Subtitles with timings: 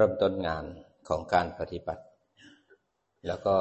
[0.00, 0.64] เริ่มต้นงาน
[1.08, 2.04] ของการปฏิบัติ
[3.26, 3.56] แล้วก็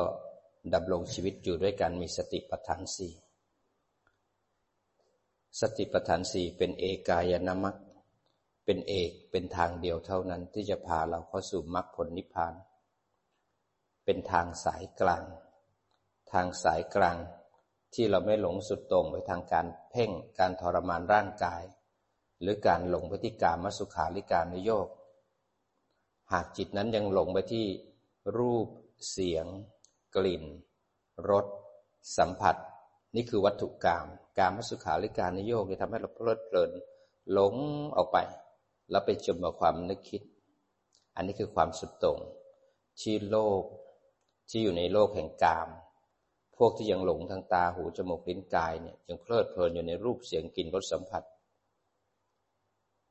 [0.73, 3.13] ดำรงชีวิตอยู่ด้วยการมีสติปัฏฐานสี่
[5.61, 7.75] สติปัฏฐานสี่เป็นเอกายนามัค
[8.65, 12.53] เป็นเอกเป็นทางเดียวเท่านั้นที่จะพาเราเข้าสู่มรรคผลนิพพาน
[14.05, 15.23] เป็นทางสายกลาง
[16.31, 17.17] ทางสายกลาง
[17.93, 21.63] ที่เราไม่หลงสุดตรงไปทางการเพ่งการทรมานร่างกาย
[22.41, 24.87] หรือการหลงพฤติกรรมมสุขาริการนโยก
[26.33, 27.65] หากจิตนั้นยังหลงไปที่
[28.37, 28.67] รูป
[29.11, 29.45] เสียง
[30.15, 30.43] กลิ่น
[31.29, 31.45] รส
[32.17, 32.55] สัมผัส
[33.15, 34.05] นี่คือวัตถุกรรม
[34.37, 36.71] การมสุขาหริการนโยกจะทำให้เราเพลิดเพลิน
[37.31, 37.55] หลง
[37.95, 38.17] ออกไป
[38.89, 40.21] แล้วไปจมกับความนึกคิด
[41.15, 42.19] อันนี้คือความสุดตรง
[43.01, 43.63] ที่โลก
[44.49, 45.69] ที่อยู่ในโลกแห่งกาม
[46.57, 51.23] พวกที่ยังหลงทางตาหูจมูกลิ้นกายเนี่ยยังเพลิดเพลินอยู่ในรูปเสียงกลิ่นรสสัมผัส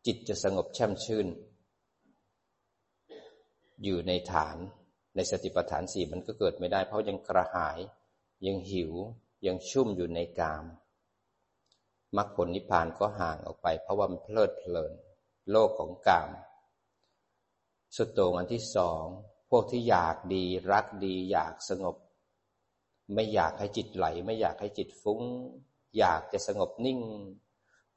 [0.07, 1.27] จิตจะสงบแช่มชื่น
[3.85, 4.57] อยู่ในฐาน
[5.17, 7.79] ในสติปัฏฐานสี่มันก็เกิดไม่ได้ เพราะยังกระหาย
[8.47, 8.93] ยังหิว
[9.47, 10.65] ยังชุ่มอยู่ในกาม
[12.17, 14.93] มรรคผลนิพพานก็ห่างออกไป เพราะว่ามันเพลิดเพลิน
[15.51, 16.31] โลกของกาม
[17.97, 19.05] สุดโต่งอันที่สอง
[19.51, 21.97] พวกที่อยากดีรักดี อยากสงบ
[23.15, 25.23] ไม่อยากให้จิตไหล ไม่อยากให้จิตฟุ้ง
[25.99, 27.01] อยากจะสงบนิ่ง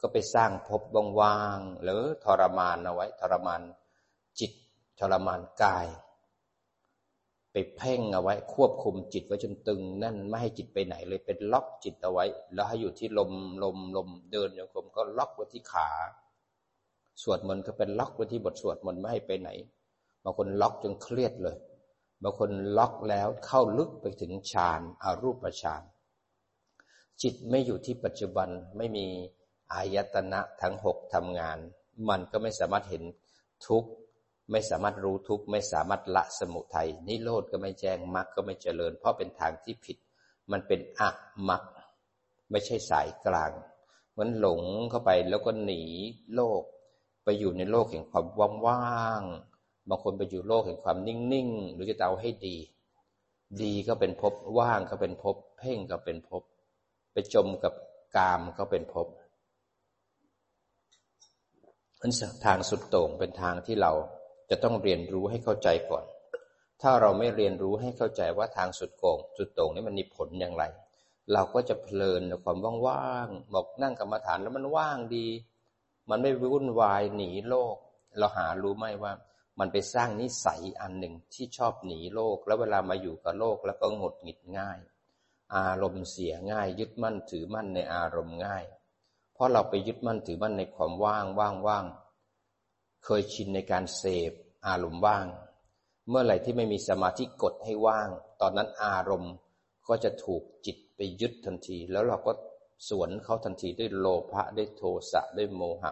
[0.02, 0.82] ก็ไปสร้างภพ
[1.20, 3.62] ว่างๆหรือทรมานเอาไว้ ทรมาน
[4.40, 4.52] จิต
[5.00, 5.88] ทรมานกาย
[7.52, 13.32] ไปเพ่งเอาไว้ควบคุมจิตไว้จนตึงนั่นไม่ให้จิตไปไหนเลยเป็นล็อกจิตเอาไว้ แล้วให้อยู่ที่ลม
[13.64, 15.90] ลมลมเดินโยกมก็ล็อกไว้ที่ขา
[17.24, 19.50] สวดมนต์ก็เป็นล็อกไว้ที่บทสวดมนต์ไม่ให้ไปไหน
[20.24, 21.58] บางคนล็อกจนเครียดเลย
[22.24, 25.84] บางคนล็อกแล้วเข้าลึกไปถึงฌานอารูปฌาน
[27.22, 29.06] จิตไม่อยู่ที่ปัจจุบันไม่มี
[29.74, 31.58] อายตนะทั้งหกทำงาน
[32.10, 33.04] มันก็ไม่สามารถเห็น
[33.68, 33.86] ทุก
[34.52, 39.98] ไม่สามารถรู้ทุกข์ไม่สามารถละสมุทัยนิโรธก็ไม่แจ้งมรรคก็ไม่เจริญ เพราะเป็นทางที่ผิด
[40.52, 41.10] มันเป็นอะ
[41.50, 41.64] มรรค
[42.52, 43.52] ไม่ใช่สายกลาง
[44.18, 45.84] มันหลงเข้าไปแล้วก็หนี
[46.36, 46.62] โลก
[47.24, 48.28] ไปอยู่ในโลกแห่งความ
[48.68, 52.58] ว่างๆบางคนไปอยู่โลกแห่งความนิ่งๆหรือจะเอาให้ดี
[53.62, 56.44] ดีก็เป็นภพว่างก็เป็นภพเพ่งก็เป็นภพ
[57.14, 57.74] ไปจมกับ
[58.16, 59.08] กามก็เป็นภพ
[62.02, 62.14] นั้น
[62.46, 63.92] ทางสุดโต่งเป็นทางที่เรา
[64.50, 66.06] จะต้องเรียนรู้ให้เข้าใจก่อน
[66.82, 70.64] ถ้าเราไม่เรียนรู้ให้เข้าใจว่าทางสุดโก่งสุดโต่งนี้มันมีผลอย่างไร
[71.34, 72.58] เราก็จะเพลินในความ
[72.88, 75.28] ว่างๆบอกนั่งกรรมฐานแล้วมันว่างดี
[76.10, 77.76] มันไม่วุ่นวายหนีโลก
[78.18, 79.14] เราหารู้ไหมว่า
[79.60, 84.80] มันไปสร้างนิสัยอันหนึ่งที่ชอบหนีโลก แล้วเวลามาอยู่กับโลกแล้วก็หงดหงิดง่าย
[85.56, 88.64] อารมณ์เสียง่าย ยึดมั่นถือมั่นในอารมณ์ง่าย
[89.34, 91.86] เพราะเราไปยึดมั่นถือมั่นในความว่างว่างว่าง
[93.04, 94.32] เคยชินในการเสพ
[94.68, 95.28] อารมณ์ว่าง
[96.10, 98.10] เมื่อไหร่ที่ไม่มีสมาธิกดให้ว่าง
[98.42, 99.34] ตอนนั้นอารมณ์
[99.88, 102.32] ก็จะถูกจิตไปยึดทันที แล้วเราก็
[102.90, 105.92] สวนเขาทันทีด้วยโลภะด้วยโทสะด้วยโมหะ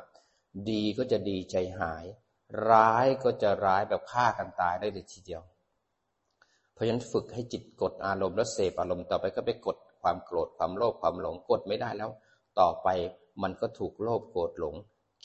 [0.70, 2.06] ดีก็จะดีใจหาย
[2.70, 5.42] ร้ายก็จะร้ายแบบฆ่ากันตายได้เลยทีเดียว
[6.74, 12.10] เพราะฉะนั้นฝึกให้จิตกดอารมณ์แล้วเสพอารมณ์ต่อไปก็ไปกดความโกรธความโลภความหลงกดไม่ได้แล้ว
[12.60, 12.88] ต่อไป
[13.42, 14.76] มันก็ถูกโลภโกรธหลง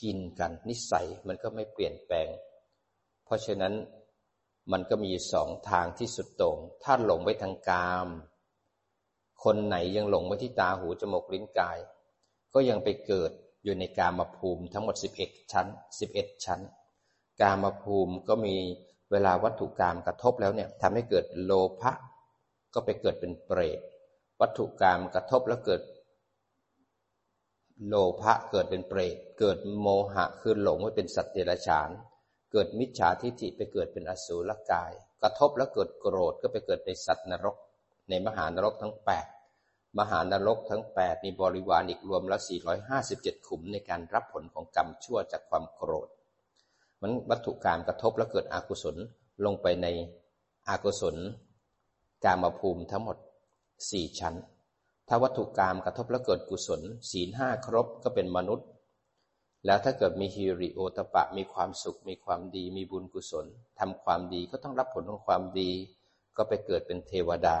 [0.01, 2.29] กินกัน นิสัยมันก็ไม่เปลี่ยนแปลง
[3.25, 3.73] เพราะฉะนั้น
[4.71, 8.07] มันก็มีสองทางที่สุดโต่งถ้าหลงไปทางกาม
[9.43, 11.77] คนไหนยังหลงไปที่ตาหูจมูกลิ้นกาย
[12.53, 13.31] ก็ยังไปเกิด
[13.63, 15.67] อยู่ในกามภูมิทั้งหมด 11 ชั้น
[16.05, 16.61] 11 ชั้น
[17.41, 18.55] กามภูมิก็มี
[19.11, 21.91] เวลาวัตถุกรรมกระทบแล้วเนี่ยทำให้เกิดโลภะ
[22.73, 23.79] ก็ไปเกิดเป็นเปรต
[24.41, 25.81] วัตถุกรรมกระทบแล้วเกิด
[27.87, 31.89] โลภะเกิดเป็นเปรตเกิดโมหะคือหลงว่าเป็นสัตว์เดรัจฉาน
[32.51, 34.91] เกิดมิจฉาทิฏฐิไปเกิดเป็นอสูรกาย
[35.21, 37.55] กระทบแล้วเกิดโกรธก็ไปเกิดในสัตว์นรก
[38.09, 38.93] ในมหานรกทั้ง
[39.45, 42.41] 8 มหานรกทั้ง 8 มีบริวารอีกรวมแล้ว
[42.93, 46.09] 457 ขุมในการรับผลของกรรมชั่วจากความโกรธ
[47.01, 48.95] มันวัตถุการกระทบแล้วเกิดอกุศล
[49.45, 49.87] ลงไปใน
[50.69, 51.15] อกุศล
[52.23, 53.17] กามภูมิทั้งหมด
[53.67, 54.35] 4 ชั้น
[55.07, 58.67] ถ้าวัตถุกรรมกระทบแล้วเกิดกุศล ศีลห้าครบก็เป็นมนุษย์
[59.65, 63.45] แล้วถ้าเกิดมีฮิริโอตปะมีความสุข มีความดีมีบุญกุศล
[63.79, 65.69] ทำความดีก็ต้องรับผลของความดี
[66.37, 67.55] ก็ไปเกิดเป็นเทวดา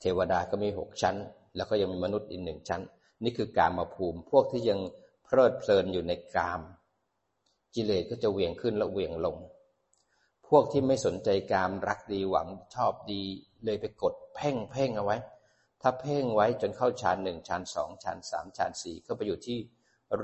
[0.00, 1.16] เทวดาก็มีหกชั้น
[1.56, 2.82] แล้วก็ยังมีมนุษย์อีกหนึ่งชั้น
[3.24, 4.80] นี่คือกามมาภูมิ พวกที่ยัง
[5.24, 6.60] เพลิดเพลินอยู่ในกาม
[7.74, 9.36] กิเลสก็จะเหวี่ยงขึ้นและเหวี่ยงลง
[10.48, 13.22] พวกที่ไม่สนใจกามรักดีหวังชอบดี
[13.64, 15.16] เลยไปกดเพ่งเพ่งเอาไว้
[15.82, 19.58] ถ้าเพ่งไว้จนเข้าฌานหนึ่งฌานสองฌานสามฌานสี่ก็ไปอยู่ที่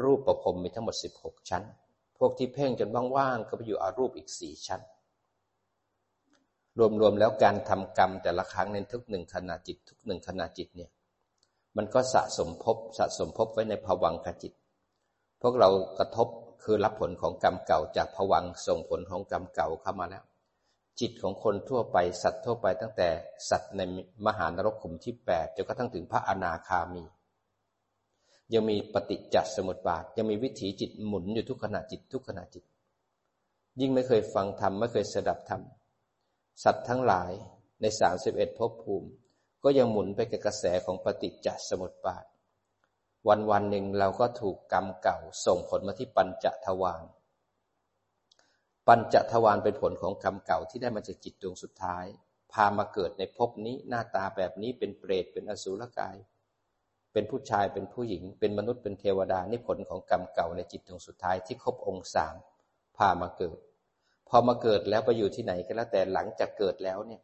[0.01, 1.65] รูปประพรมมีทั้งหมดสิบหกชั้น
[2.19, 4.81] พวกที่เพ่งจนว่างๆก็ไปอยู่อารูปอีกสี่ชั้น
[7.01, 10.91] รวมๆแล้วการทำกรรมแต่ละครั้งในทุกหนึ่งขณะจิต ทุกหนึ่งขณะจิตเนี่ย
[11.77, 14.53] มันก็สะสมภพสะสมภพไว้ในภวังคจิต
[15.43, 15.69] พวกเรา
[15.99, 16.29] กระทบ
[16.65, 20.25] คือรับผลของกรรมเก่าจากภวังส่งผลของกรรมเก่าเข้ามาแล้ว
[21.01, 23.09] จิตของคนทั่วไปสัตว์ทั่วไปตั้งแต่
[23.51, 23.81] สัตว์ใน
[24.27, 27.05] มหานรกขุมที่แปดจนกระทั่งถึงพระอนาคามี
[28.53, 32.65] ยังมีปฏิจจสมุปบาท ยังมีวิถีจิตหมุนอยู่ทุกขณะจิตทุกขณะจิต
[33.81, 35.63] ยิ่งไม่เคยฟังธรรมไม่เคยสดับธรรม
[36.65, 37.31] สัตว์ทั้งหลาย
[37.81, 39.09] ในสามสิบเอ็ดภพภูมิ
[39.65, 42.25] ก็ยังหมุนไปกับกระแสของปฏิจจสมุปบาท
[43.29, 47.03] วันวันหนึ่งเราก็ถูกกรรมเก่าส่งผลมาที่ปัญจทวาร
[48.89, 52.05] ปัญจทวารเป็นผลของกรรมเก่าที่ได้มาจากจิตดวงสุดท้าย
[52.53, 56.17] พามาเกิดในภพนี้หน้าตาแบบนี้เป็นเปรตเป็นอสุรกาย
[57.13, 62.35] เป็นผู้ชายเป็นผู้หญิง เป็นมนุษย์เป็นเทวดานี่ผลของกรรมเก่าในจิตดวงสุดท้ายที่ครบองค์สาม
[62.97, 63.59] พามาเกิด
[64.29, 67.23] พอมาเกิดแล้วไปอยู่ที่ไหนก็แล้วแต่หลังจากเกิดแล้วเนี่ย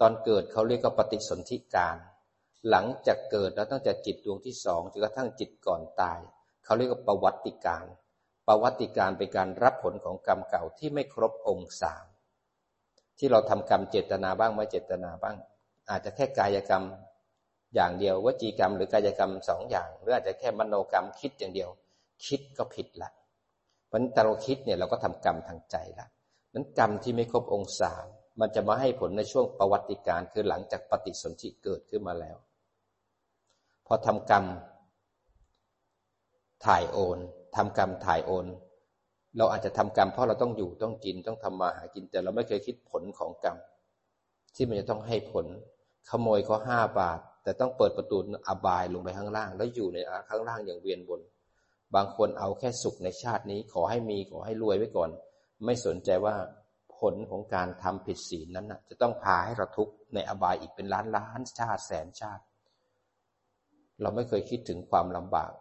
[0.00, 1.96] ตอนเกิดเขาเรียกว่าปฏิสนธิการ
[2.70, 6.20] หลังจากเกิดแล้วตั้งแต่จิตดวงที่สองจนกระทั่งจิตก่อนตาย
[6.64, 7.84] เขาเรียกว่าประวัติการ
[8.46, 12.04] ประวัติการเป็นการรับผลของกรรมเก่าที่ไม่ครบองค์สาม
[13.18, 15.36] ที่เราทำกรรมเจตนาบ้างไม่เจตนาบ้าง
[15.90, 16.84] อาจจะแค่กายกรรม
[17.74, 21.70] อย่างเดียววจีกรรม หรือกายกรรมสองอย่าง หรืออาจจะแค่มโนกรรมคิดอย่างเดียว
[22.26, 23.10] คิดก็ผิดละ
[23.88, 26.06] เพราะแต่เราคิดเนี่ยเราก็ทำกรรมทางใจละ
[26.54, 28.06] นั้นกรรมที่ไม่ครบองค์สาม
[28.40, 32.36] มันจะมาให้ผลในช่วงประวัติการคือหลังจากปฏิสนธิเกิดขึ้นมาแล้ว
[33.86, 34.44] พอทำกรรม
[36.64, 37.18] ถ่ายโอน
[37.56, 38.46] ทำกรรมถ่ายโอน
[39.36, 43.56] เราอาจจะทำกรรมเพราะเราต้องอยู่ต้องกินต้องทำมาหากิน แต่เราไม่เคยคิดผลของกรรม
[44.54, 45.46] ที่มันจะต้องให้ผล
[46.10, 48.18] ขโมยเขาห้าบาท แต่ต้องเปิดประตู
[48.48, 49.98] อบายลงไปข้างล่าง แล้วอยู่ใน
[50.28, 51.20] ข้างล่างอย่างเวียนวน
[51.94, 55.10] บางคนเอาแค่สุขในชาตินี้ ขอให้มีขอให้รวยไว้ก่อน
[55.64, 56.34] ไม่สนใจว่า
[56.98, 62.42] ผลของการทำผิดศีลนั้นนะจะต้องพาให้เราทุกข์ในอบายอีกเป็นล้านล้านชาติแสนชาติ
[64.00, 65.52] เราไม่เคยคิดถึงความลำบาก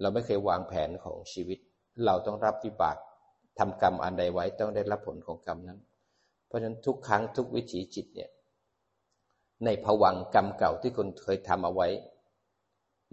[0.00, 1.58] เราไม่เคยวางแผนของชีวิต
[2.06, 2.96] เราต้องรับวิบาก
[3.58, 5.78] ทำกรรมอันใดไว้ต้องได้รับผลของกรรมนั้น
[6.46, 8.30] เพราะฉะนั้นทุกครั้งทุกวิถีจิตเนี่ย
[9.64, 11.88] ในผวังกรรมเก่าที่คุณเคยทำเอาไว้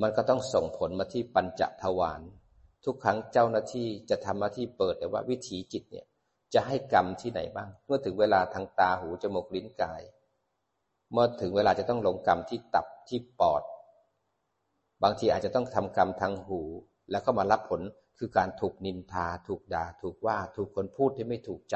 [0.01, 2.21] มันก็ต้องส่งผลมาที่ปัญจทวาร
[2.85, 6.05] ทุกครั้งเจ้าหน้าที่จะทำหน้าที่เปิดแต่ว่าวิถีจิตเนี่ย
[6.53, 10.01] จะให้กรรมที่ไหนบ้าง เมื่อถึงเวลาทางตาหูจมูกลิ้นกาย
[11.11, 13.61] เมื่อถึงเวลาจะต้องลงกรรมที่ตับที่ปอด
[15.03, 16.61] บางทีอาจจะต้องทำกรรมทางหู
[17.11, 17.81] แล้วก็มารับผล
[18.17, 21.75] คือการถูกนินทา ถูกด่า ถูกว่าถูกคนพูดที่ไม่ถูกใจ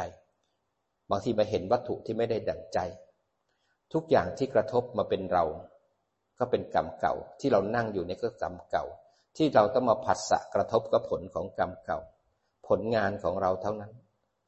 [1.10, 2.80] บางทีมาเห็นวัตถุที่ไม่ได้ดั่งใจ
[3.94, 5.44] ทุกอย่างที่กระทบมาเป็นเรา
[6.40, 8.86] ก็เป็นกรรมเก่าที่เรานั่งอยู่ในก็กรรมเก่า
[9.38, 12.00] ที่เราต้องมาผัสสะกระทบกับผลของกรรมเก่า
[12.68, 13.92] ผลงานของเราเท่านั้น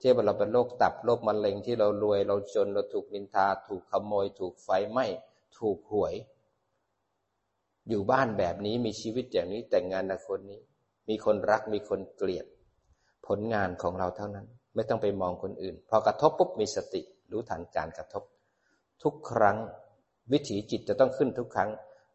[0.01, 5.05] ที่เราเป็นโรคตับโรคมะเร็งที่เรารวยเราจนเราถูกนินทา ถูกขโมย ถูกไฟไหม้
[5.59, 6.13] ถูกหวย
[7.89, 10.59] อยู่บ้านแบบนี้มีชีวิตอย่างนี้แต่งงานกับคนนี้
[11.09, 12.45] มีคนรักมีคนเกลียด
[13.27, 17.01] ผลงานของเราเท่านั้น ไม่ต้องไปมองคนอื่น พอกระทบปุ๊บมีสติ
[17.31, 18.23] รู้ทันการกระทบ
[19.03, 19.57] ทุกครั้ง
[20.31, 21.69] วิถีจิตจะต้องขึ้นทุกครั้ง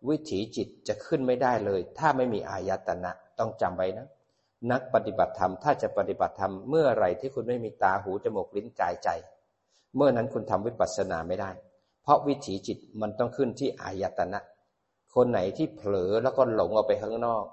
[0.09, 4.07] วิถีจิตจะขึ้นไม่ได้เลย ถ้าไม่มีอายตนะต้องจำไว้นะ
[4.73, 9.09] นักปฏิบัติธรรมถ้าจะปฏิบัติธรรมเมื่อไรที่คุณไม่มีตาหูจมูกลิ้นกายใจ
[9.97, 11.51] เมื่อนั้นคุณทำวิปัสสนาไม่ได้
[12.03, 14.39] เพราะวิถีจิตมันต้องขึ้นที่อายตนะ
[15.15, 17.45] คนไหนที่เผลอแล้วก็หลงออกไปข้างนอก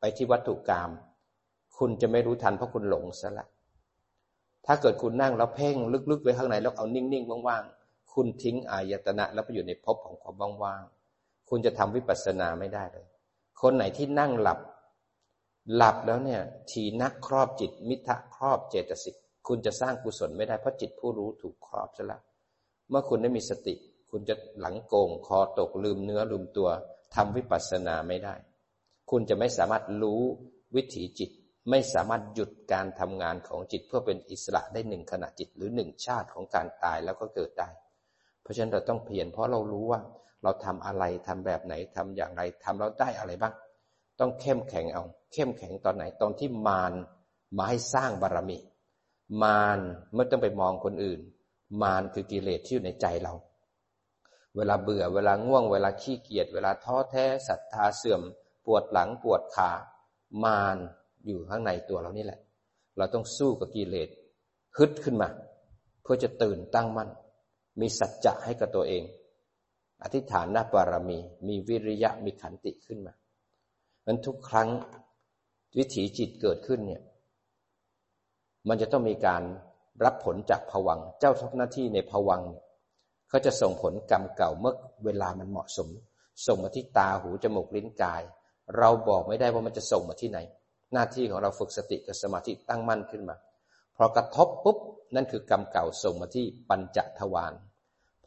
[0.00, 0.90] ไปที่วัตถุกรรม
[1.78, 3.46] คุณจะไม่รู้ทันเพราะคุณหลงซะละ
[4.66, 5.76] ถ้าเกิดคุณนั่งแล้วเพ่ง
[6.10, 13.06] ลึกๆไปข้างในแล้วเอานิ่งๆว่างๆ คุณทิ้งอายตนะแล้วไปอยู่ในภพของความว่างๆ คุณจะทำวิปัสสนาไม่ได้เลย
[13.60, 14.58] คนไหนที่นั่งหลับ
[15.76, 19.16] หลับแล้วเนี่ย ทีนักครอบจิตมิทะครอบเจตสิก
[19.48, 22.22] คุณจะสร้างกุศลไม่ได้เพราะจิตผู้รู้ถูกครอบซะล้ว
[22.90, 23.74] เมื่อคุณได้มีสติ
[24.10, 26.68] คุณจะหลังโกงคอตกลืมเนื้อลืมตัว
[27.14, 28.34] ทำวิปัสสนาไม่ได้
[29.10, 30.22] คุณจะไม่สามารถรู้
[30.76, 31.30] วิถีจิต
[31.70, 37.68] ไม่สามารถหยุดการทำงานของจิตเพื่อเป็นอิสระได้หนึ่งขณะจิตหรือหนึ่งชาติของการตายแล้วก็เกิดได้
[38.42, 40.00] เพราะฉะนั้นเราต้องเพียรเพราะเรารู้ว่า
[40.42, 43.54] เราทำอะไรทำแบบไหนทำอย่างไรทำแล้วได้อะไรบ้าง
[44.20, 46.92] ต้องเข้มแข็งเอา เข้มแข็งตอนไหนตอนที่มาร
[47.56, 48.58] มาให้สร้างบารมี
[49.42, 49.78] มาร
[50.14, 51.20] ไม่ต้องไปมองคนอื่น
[51.82, 53.34] มารคือกิเลสที่อยู่ในใจเรา
[54.56, 58.22] เวลาเบื่อเวลาง่วง เวลาขี้เกียจเวลาท้อแท้ศรัทธาเสื่อม
[58.66, 59.70] ปวดหลังปวดขา
[60.44, 60.78] มาร
[61.26, 62.40] อยู่ข้างในตัวเรานี่แหละ
[62.96, 64.08] เราต้องสู้กับกิเลส
[64.76, 65.28] ฮึดขึ้นมา
[66.02, 67.10] เพื่อจะตื่นตั้งมั่น
[67.80, 69.02] มีสัจจะให้กับตัวเอง
[70.02, 73.14] อธิษฐานหน้าบารมี มีวิริยะมีขันติขึ้นมา
[74.06, 74.68] มันทุกครั้ง
[75.76, 77.02] วิถีจิตเกิดขึ้นเนี่ย
[78.68, 79.42] มันจะต้องมีการ
[80.04, 85.88] รับผลจากผวัง เจ้าทุกหน้าที่ในผวังเขาจะส่งผลกรรมเก่าเมื่อเวลามันเหมาะสม
[86.46, 88.22] ส่งมาที่ตาหูจมูกลิ้นกาย
[88.78, 90.38] เราบอกไม่ได้ว่ามันจะส่งมาที่ไหน
[90.92, 93.36] หน้าที่ของเราฝึกสติกับสมาธิตั้งมั่นขึ้นมา
[93.96, 94.78] พอกระทบปุ๊บ
[95.14, 97.52] นั่นคือกรรมเก่าส่งมาที่ปัญจทวาร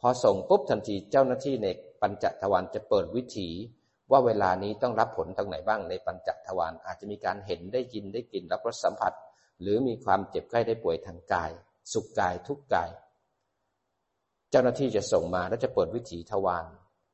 [0.00, 1.68] พอส่งปุ๊บทันทีเจ้าหน้าที่ใน
[2.00, 3.48] ปัญจทวารจะเปิดวิถี
[4.10, 9.12] ว่าเวลานี้ต้องรับผลทางไหนบ้างในปัญจทวารอาจจะมีการเห็นได้ยินได้กลิ่นรับรสสัมผัส
[9.60, 11.50] หรือมีความเจ็บไข้ได้ป่วยทางกาย
[11.92, 12.90] สุขกายทุกกาย
[14.54, 16.64] เจ้าหน้าที่จะส่งมาแล้วจะเปิดวิถีทวาร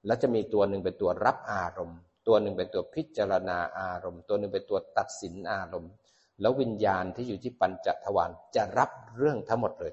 [0.06, 5.92] แล้วจะมีตัวหนึ่งเป็นตัวรับอารมณ์ ตัวหนึ่งเป็นตัวพิจารณาอารมณ์ ตัวหนึ่งเป็นตัวตัดสินอารมณ์
[6.40, 9.92] แล้ววิญญาณที่อยู่ที่ปัญจทวารจะรับเรื่องทั้งหมดเลย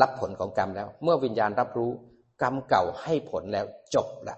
[0.00, 1.90] รับผลของกรรมแล้ว เมื่อวิญญาณรับรู้
[2.42, 4.36] กรรมเก่าให้ผลแล้วจบละ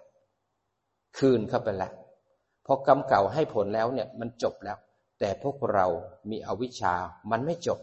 [1.19, 1.93] คืนเข้าไปแล้ว
[2.67, 4.79] พอกรรมเก่าให้ผลแล้วเนี่ยมันจบแล้ว
[5.21, 5.87] แต่พวกเรา
[6.31, 6.95] มีอวิชชา
[7.31, 7.79] มันไม่จบ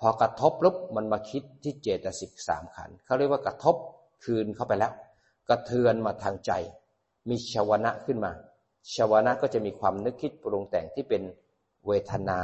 [0.00, 3.76] พอกระทบลุบมันมาคิดที่เจตสิกสามขันเขาเรียกว่ากระทบ
[4.24, 4.92] คืนเข้าไปแล้ว
[5.48, 6.52] กระเทือนมาทางใจ
[7.28, 8.32] มีชวนะขึ้นมา
[8.94, 11.22] ชวนะก็จะมีความนึกคิดปรุงแต่งที่เป็น
[11.86, 12.40] เวทนา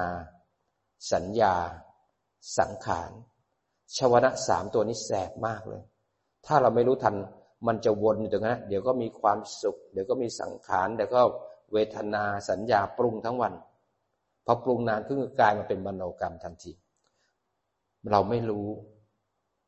[1.12, 1.54] สัญญา
[2.58, 3.10] สังขาร
[3.96, 5.82] ชวนะสามตัวนี้แสบมากเลย
[6.46, 7.14] ถ้าเราไม่รู้ทัน
[7.66, 11.20] มันจะวนอยู่ตรงนั้นเดี๋ยวก็มีความสุข เดี๋ยวก็มีสังขารเดี๋ยวก็
[11.72, 13.54] เวทนาสัญญาปรุงทั้งวัน
[14.46, 16.72] พอปรุงนานก็กลายมาเป็นมโนกรรมทันที
[18.10, 18.68] เราไม่รู้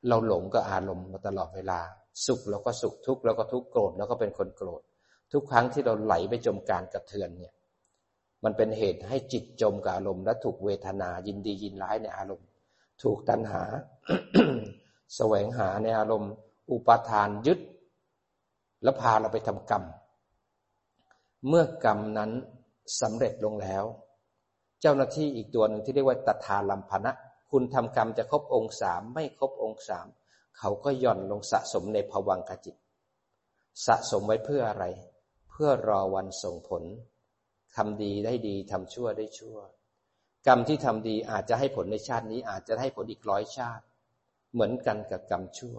[0.09, 1.81] เราหลงก็อารมณ์มาตลอดเวลา
[2.27, 4.83] สุขเราก็สุขทุกข์เราก็ทุกข์โกรธเราก็เป็นคนโกรธ
[5.33, 7.55] ทุกครั้งที่เราไหลไปจมการกระเทือนเนี่ย
[8.45, 12.49] มันเป็นเหตุให้จิตจมกับอารมณ์ และถูกเวทนายินดียินร้ายในอารมณ์
[13.03, 13.63] ถูกตัณหา
[15.17, 16.33] แสวงหาในอารมณ์
[16.73, 17.59] อุปาทานยึด
[18.83, 19.85] แล้วพาเราไปทำกรรม
[21.49, 22.31] เมื่อกรรมนั้น
[23.01, 23.85] สำเร็จลงแล้ว
[24.81, 27.13] เจ้าหน้าที่อีกตัวหนึ่งที่เรียกว่าตถาลัมพนะ
[27.51, 30.07] คุณทำกรรมจะครบองค์สามไม่ครบองค์สาม
[30.59, 32.77] เขาก็ย่อนลงสะสมในภวังคจิต
[33.87, 34.85] สะสมไว้เพื่ออะไร
[35.51, 36.83] เพื่อรอวันส่งผล
[37.77, 39.59] ทำดีได้ดีทำชั่วได้ชั่ว
[40.47, 43.85] กรรมที่ทำดีอาจจะให้ผลในชาตินี้ อาจจะให้ผลอีกร้อยชาติ
[44.53, 45.77] เหมือนกันกับกรรมชั่ว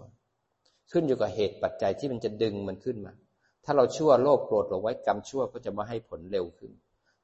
[0.92, 3.12] ขึ้นอยู่กับเหตุปัจจัยที่มันจะดึงมันขึ้นมา
[3.64, 6.72] ถ้าเราชั่วโลภโกรธเอาไว้กรรมชั่วก็จะมาให้ผลเร็วขึ้น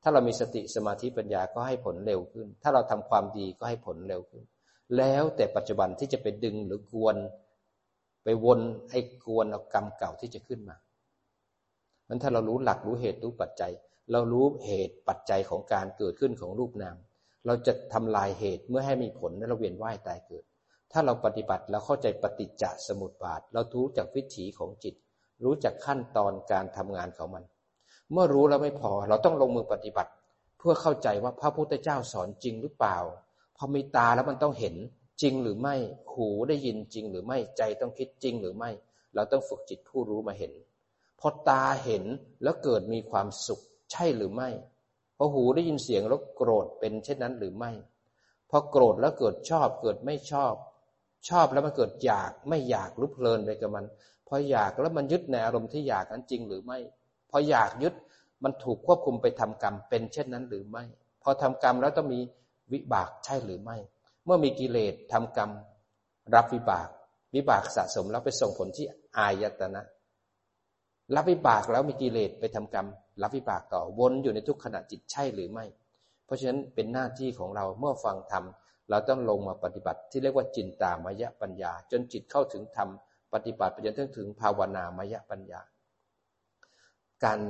[0.02, 4.42] ถ้าเรามีสติสมาธิปัญญาก็ให้ผลเร็วขึ้น ถ้าเราทำความดีก็ให้ผลเร็วขึ้น
[4.97, 7.16] แล้วแต่ปัจจุบันที่จะไปดึงหรือกวน
[8.25, 10.76] ไปวนไอ้กวนเอากรรมเก่าที่จะขึ้นมา
[12.09, 13.73] มันถ้าเรารู้หลักรู้เหตุรู้ปัจจัย
[14.12, 16.97] เรารู้เหตุปัจจัยของการเกิดขึ้นของรูปนาม
[17.47, 20.44] เราจะทำลายเหตุเมื่อให้มีผลและเราเวียนว่ายตายเกิด
[20.92, 24.94] ถ้าเราปฏิบัติแล้วเข้าใจปฏิจจสมุปบาท เรารู้จักวิถีของจิต
[25.44, 27.44] รู้จักขั้นตอนการทำงานของมัน
[28.12, 30.11] เมื่อรู้แล้วไม่พอ เราต้องลงมือปฏิบัติ
[30.59, 32.97] เพื่อเข้าใจว่าพระพุทธเจ้าสอนจริงหรือเปล่า
[33.56, 34.75] พอมีตาแล้วมันต้องเห็น
[35.23, 35.75] จริงหรือไม่
[36.14, 38.71] หูได้ยินจริงหรือไม่ ใจต้องคิดจริงหรือไม่
[39.14, 40.52] เราต้องฝึกจิตผู้รู้มาเห็น
[41.21, 42.04] พอตาเห็น
[42.42, 43.61] แล้วเกิดมีความสุข
[43.92, 44.49] ใช่หรือไม่
[45.16, 47.71] พอหูได้ยินเสียงแล้วโกรธเป็นเช่นนั้นหรือไม่
[48.50, 50.54] พอโกรธแล้วเกิดชอบเกิดไม่ชอบ
[51.28, 53.85] ชอบแล้วมันเกิดอยากไม่อยากรู้เพลินไปกับมัน
[54.28, 56.78] พออยากแล้วมันยึดในอารมณ์ที่อยากนั้นจริงหรือไม่
[57.32, 57.94] พออยากยึด
[58.44, 60.84] มันถูกควบคุมไปทำกรรมเป็นเช่นนั้นหรือไม่
[61.22, 62.20] พอทำกรรมแล้วต้องมี
[62.72, 63.76] วิบากใช่หรือไม่
[64.24, 65.50] เมื่อมีกิเลสทำกรรม
[66.34, 66.88] รับวิบาก
[67.34, 68.86] วิบากสะสมแล้วไปส่งผลที่
[69.16, 69.82] อายตนะ
[71.14, 72.86] รับวิบากแล้วมีกิเลสไปทำกรรม
[73.22, 75.64] รับวิบากต่อวนอยู่ในทุกขณะจิตใช่หรือไม่
[76.24, 78.44] เพราะฉะนั้นเป็นหน้าที่ของเราเมื่อฟังธรรม
[78.90, 82.88] เราต้องลงมาปฏิบัติที่เรียกว่าจินตามยะปัญญา จนจิตเข้าถึงธรรม
[83.32, 85.60] ปฏิบัติไปจนถึงถึงภาวนามยะปัญญา
[87.25, 87.41] การ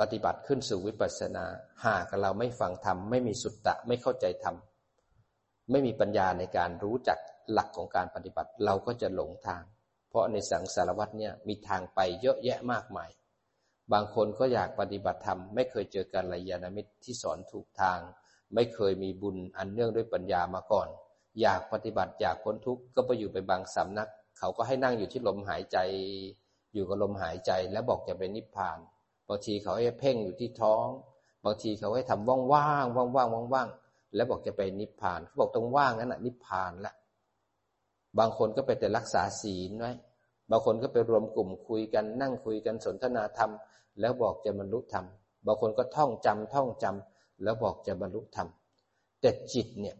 [0.00, 1.44] ปฏิบัติขึ้นสู่วิปัสสนา
[1.84, 4.56] หากเราไม่ฟังธรรมไม่มีสุตตะไม่เข้าใจธรรม
[5.70, 7.18] ไม่มีปัญญาในการรู้จัก
[7.52, 9.62] หลักของการปฏิบัติ เราก็จะหลงทาง
[10.08, 13.10] เพราะในสังสารวัตเนี่ยมีทางไปเยอะแยะมากมาย
[13.92, 17.98] บางคนก็อยากปฏิบัติธรรมไม่เคยเจอการลยานามิตรที่สอนถูกทาง
[18.54, 20.88] ไม่เคยมีบุญอันเนื่องด้วยปัญญามาก่อน
[21.40, 24.08] อยากปฏิบัติอยากพ้นทุกข์ก็ไปอยู่ไปบางสำนัก
[24.38, 25.78] เขาก็ให้นั่งอยู่ที่ลมหายใจ
[26.74, 30.86] อยู่กับลมหายใจ แล้วบอกจะเป็นนิพพานางทีเขาให้เพ่งอยู่ที่ท้อง
[31.44, 33.68] บางทีเขาให้ทำว่างว่างว่างว่างว่างว่าง
[34.14, 36.94] แล้วบอกจะไปนิพพานเขาบอกตรงว่างนั้นน่ะนิพพานละ
[38.18, 39.92] บางคนก็ไปแต่รักษาศีลไว้
[40.50, 43.50] บางคนก็ไปรวมกลุ่มคุยกันนั่งคุยกันสนทนาธรรม
[44.00, 45.06] แล้วบอกจะบรรลุธรรม
[45.46, 48.48] บางคนก็ท่องจำท่องจำแล้วบอกจะบรรลุธรรม
[49.20, 49.96] แต่จิตเนี่ย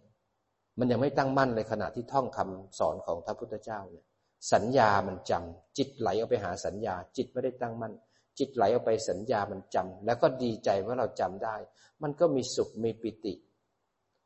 [0.79, 4.05] มันยังไม่ตั้งมั่นในขณะที่ท่องคำสอนของพระพุทธเจ้าเนี่ย
[4.53, 7.93] สัญญามันจำจิตไหลเอาไปหาสัญญา จิตไม่ได้ตั้งมั่น
[8.43, 11.57] จิตไหลเอาไปสัญญามันจำแล้วก็ดีใจว่าเราจำได้
[12.03, 13.35] มันก็มีสุขมีปิติ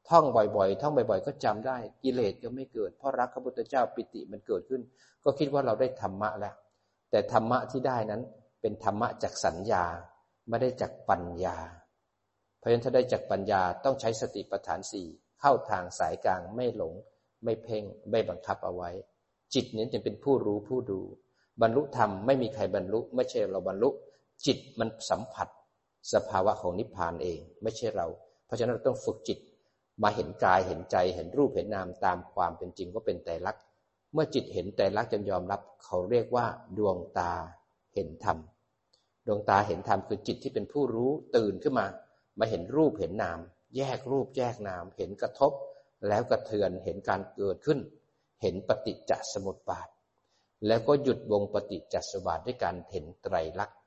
[0.09, 4.83] ท่องบ่อยๆ ท่องบ่อยๆ ก็จำได้ กิเลสก็ไม่เกิด เพราะรักพระพุทธเจ้าปิติมันเกิดขึ้น
[5.25, 6.55] ก็คิดว่าเราได้ธรรมะแล้ว
[7.11, 8.23] แต่ธรรมะที่ได้นั้น
[8.61, 9.85] เป็นธรรมะจากสัญญา
[10.49, 11.57] ไม่ได้จากปัญญา
[12.59, 15.07] เพราะฉะนั้นถ้าได้จากปัญญาต้องใช้สติปัฏฐานสี่
[15.41, 16.95] เข้าทางสายกลางไม่หลง
[17.45, 18.91] ไม่เพ่งไม่บังคับเอาไว้
[19.55, 21.01] จิตนี้จึงเป็นผู้รู้ผู้ดู
[21.63, 23.91] บรรลุธรรมไม่มีใครบรรลุ ไม่ใช่เราบรรลุ
[24.47, 25.49] จิตมันสัมผัส
[26.13, 28.07] สภาวะของนิพพานเอง ไม่ใช่เรา
[28.47, 29.39] เพราะฉะนั้นเราต้องฝึกจิต
[30.03, 33.63] มาเห็นกายเห็นใจเห็นรูปเห็นนามตามความเป็นจริงว่าเป็นแต่ลักษณ์
[34.13, 36.47] เมื่อจิตเห็นแต่ลักษณ์จนยอมรับ เขาเรียกว่า
[36.79, 37.33] ดวงตา
[37.95, 38.39] เห็นธรรม
[39.27, 41.87] ดวงตาเห็นธรรมคือจิตที่เป็นผู้รู้ตื่นขึ้นมา
[42.39, 43.39] มาเห็นรูปเห็นนาม
[43.77, 45.53] แยกรูปแยกนาม เห็นกระทบ
[46.09, 47.79] แล้วกระเทือนเห็นการเกิดขึ้น
[48.43, 49.89] เห็นปฏิจจสมุปบาท
[50.67, 53.79] แล้วก็หยุดวงปฏิจจสมุปบาทด้วยการเห็นไตรลักษณ์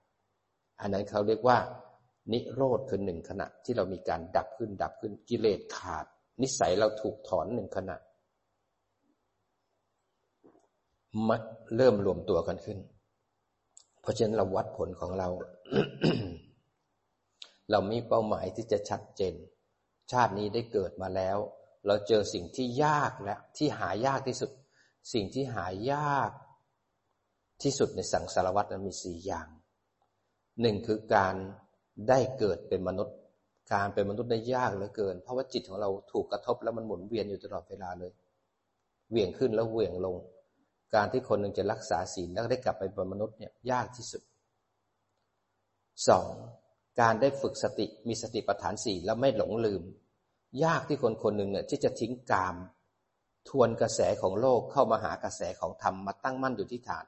[0.82, 1.58] อันนั้นเขาเรียกว่า
[2.32, 6.06] นิโรธคือหนึ่งขณะที่เรามีการดับขึ้นดับขึ้นกิเลสขาด
[6.42, 7.98] นิสัยเราถูกถอนหนึ่งขณะ
[11.28, 11.42] มัด
[11.76, 12.80] เริ่มรวมตัวกันขึ้น
[14.02, 15.30] เพราะฉะนั้นเราวัดผลของเรา
[17.72, 19.36] เรามีเป้าหมายที่จะชัดเจน
[20.12, 21.38] ชาตินี้ได้เกิดมาแล้ว
[21.88, 24.52] เราเจอสิ่งที่ยากและที่หายากที่สุด
[25.14, 26.32] สิ่งที่หายาก
[27.64, 29.48] ที่สุดในสังสารวัตรนั้นมีสี่อย่าง
[30.62, 31.36] หนึ่งคือการ
[32.10, 33.16] ได้เกิดเป็นมนุษย์
[33.74, 38.12] การเป็นมนุษย์ได้ยากเหลือเกิน เพราะว่าจิตของเราถูกกระทบแล้วมันหมุนเวียนอยู่ตลอดเวลาเลย
[39.12, 40.16] เวียงขึ้นแล้วเวียงลง
[40.96, 44.22] การที่คนหนึ่งจะรักษาศีลแล้วได้กลับไปเป็นมนุษย์เนี่ยยากที่สุด
[46.08, 46.30] สอง
[47.02, 49.82] การได้ฝึกสติมีสติปัฏฐานสี่แล้วไม่หลงลืม
[50.64, 52.56] ยากที่คนคนหนึ่งเนี่ยที่จะทิ้งกาม
[53.50, 57.06] ทวนกระแสของโลกเข้ามาหากระแสของธรรมมาตั้งมั่นอยู่ที่ฐาน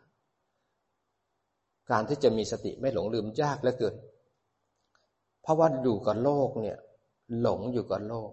[1.90, 3.96] การที่จะมีสติไม่หลงลืมยากเหลือเกิน
[5.42, 6.78] เพราะว่าอยู่กับโลกเนี่ย
[7.42, 8.32] หลงอยู่กับโลก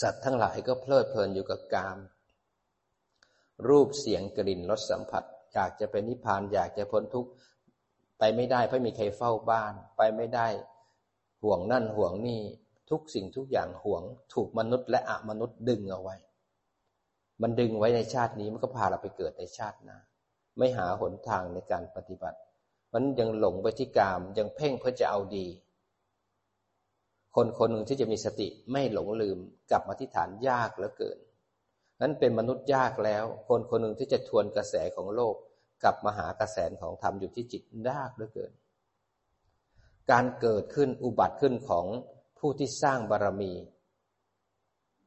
[0.00, 1.98] สัตว์ทั้งหลายก็เพลิดเพลินอยู่กับกาม
[3.68, 7.30] รูปเสียงกลิ่นรสสัมผัส อยากจะเป็นนิพพานอยากจะพ้นทุกข์
[8.18, 10.48] ไปไม่ได้เพราะมีใครเฝ้าบ้าน ไปไม่ได้
[11.42, 12.40] ห่วงนั่นห่วงนี่
[12.90, 14.02] ทุกสิ่งทุกอย่างห่วง
[14.34, 16.16] ถูกมนุษย์และอมนุษย์ดึงเอาไว้
[17.42, 19.98] มันดึงไว้ในชาตินี้มันก็พาเราไปเกิดในชาติหน้า
[20.58, 22.38] ไม่หาหนทางในการปฏิบัติ
[22.94, 25.46] มันยังหลงไปที่กาม ยังเพ่งเพื่อจะเอาดี
[27.34, 29.38] คนคนหนึ่งที่จะมีสติไม่หลงลืม
[29.70, 31.18] กลับมาที่ฐานยากเหลือเกิน
[32.00, 35.34] นั้นเป็นมนุษย์ยากแล้ว คนคนหนึ่งที่จะทวนกระแสของโลก
[35.82, 38.52] กลับมาหากระแสของธรรมอยู่ที่จิตยากเหลือเกิน
[40.10, 41.86] การเกิดขึ้นอุบัติขึ้นของ
[42.38, 43.52] ผู้ที่สร้างบารรมี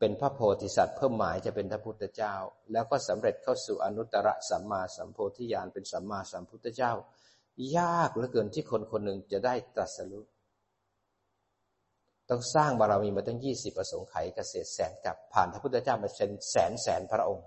[0.04, 2.36] เป็นพระโพธิสัตว์เพิ่มหมายจะเป็นพระพุทธเจ้า
[2.72, 6.92] แล้วก็สำเร็จเข้าสู่อนุตตรสัมมาสัมโพธิญาณเป็นสัมมาสัมพุทธเจ้า
[7.78, 10.26] ยากเหลือเกินที่คนคนหนึ่งจะได้ตรัสรู้
[12.30, 17.46] ต้องสร้างบารมีมาตั้งยี่สิบประสงค์ไขเกษตรแสนกับผ่านพระพุทธเจ้ามาเป็นแสนแสนพระองค์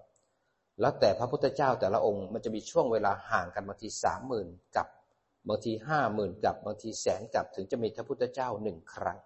[0.81, 4.87] แล้วแต่พระพุทธเจ้าแต่ละองค์มันจะมีช่วงเวลาห่างกันบางทีสามหมื่นกับ
[5.49, 9.19] บางทีห้าหมื่นกับบางทีแสนกับถึงจะมีพระพุทธเจ้าหนึ่งครั้ง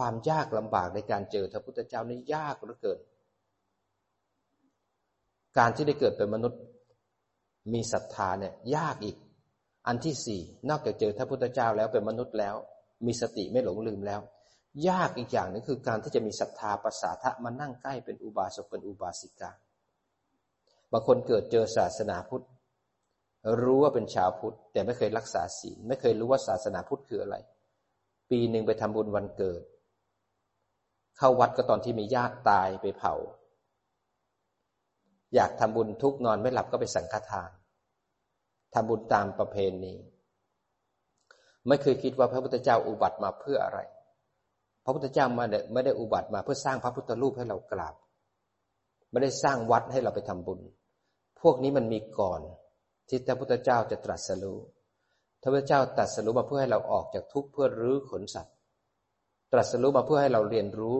[0.00, 2.98] ความยากลำบากในการเจอพระพุทธเจ้านี่ยากเหลือเกิน
[5.58, 6.60] การที่ได้เกิดเป็นมนุษย์
[7.72, 9.16] มีศรัทธาเนี่ยยากอีก
[9.86, 12.54] อันที่สี่นอกจากเจอพระพุทธเจ้าแล้วเป็นมนุษย์แล้ว
[13.06, 14.20] มีสติไม่หลงลืมแล้ว
[14.88, 19.50] ยากอีกอย่างนึงคือการที่จะมีศรัทธาภาษาทะมานั่งใกล้เป็นอุบาสกเป็นอุบาสิกา
[20.92, 22.44] บางคนเกิดเจอศาสนาพุทธ
[23.62, 27.36] รู้ว่าเป็นชาวพุทธ แต่ไม่เคยรักษาศีลไม่เคยรู้ว่าศาสนาพุทธคืออะไร
[28.30, 29.62] ปีหนึ่งไปทำบุญวันเกิด
[31.20, 33.14] เข้าวัดก็ตอนที่มีญาติตายไปเผา
[35.34, 37.50] อยากทำบุญทุกนอนไม่หลับก็ไปสังฆทาน
[38.74, 39.94] ทำบุญตามประเพณี
[41.66, 43.78] ไม่เคยคิดว่าพระพุทธเจ้าอุบัติมาเพื่ออะไร
[44.84, 47.94] พระพุทธเจ้ามาไม่ได้อุบัติมาเพื่อสร้างพระพุทธรูปให้เรากราบ
[49.10, 50.60] ไม่ได้สร้างวัดให้เราไปทำบุญ
[51.40, 52.40] พวกนี้มันมีก่อน
[53.08, 54.58] ที่พระพุทธเจ้าจะตรัสรู้
[55.42, 58.54] พระพุทธเจ้าตรัสรู้มาเพื่อให้เราออกจากทุกข์เพื่อรื้อขนสัตว์
[59.52, 60.96] ตรัสรู้มาเพื่อให้เราเรียนรู้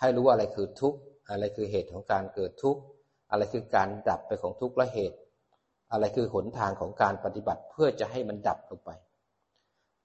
[0.00, 0.98] ให้รู้ว่าอะไรคือทุกข์
[1.30, 2.80] อะไรคือเหตุของการเกิดทุกข์
[3.30, 5.16] อะไรคือการดับไปของทุกข์และเหตุ
[5.92, 8.90] อะไรคือหนทางของการปฏิบัติเพื่อจะให้มันดับลงไป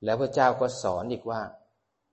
[0.04, 1.42] แล้วพระเจ้าก็สอนอีกว่า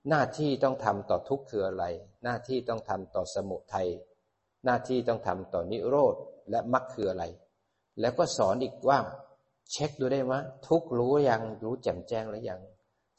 [0.09, 1.85] หน้าที่ต้องทำต่อทุกข์คืออะไร
[2.23, 3.87] หน้าที่ต้องทำต่อสมุทัย
[4.65, 6.15] หน้าที่ต้องทำต่อนิโรธ
[6.49, 7.25] และมรรคคืออะไร
[7.99, 8.99] แล้วก็สอนอีกว่า
[9.71, 12.61] เช็คดูได้ว่าทุกรู้ยังรู้แจ่มแจ้งแล้วยัง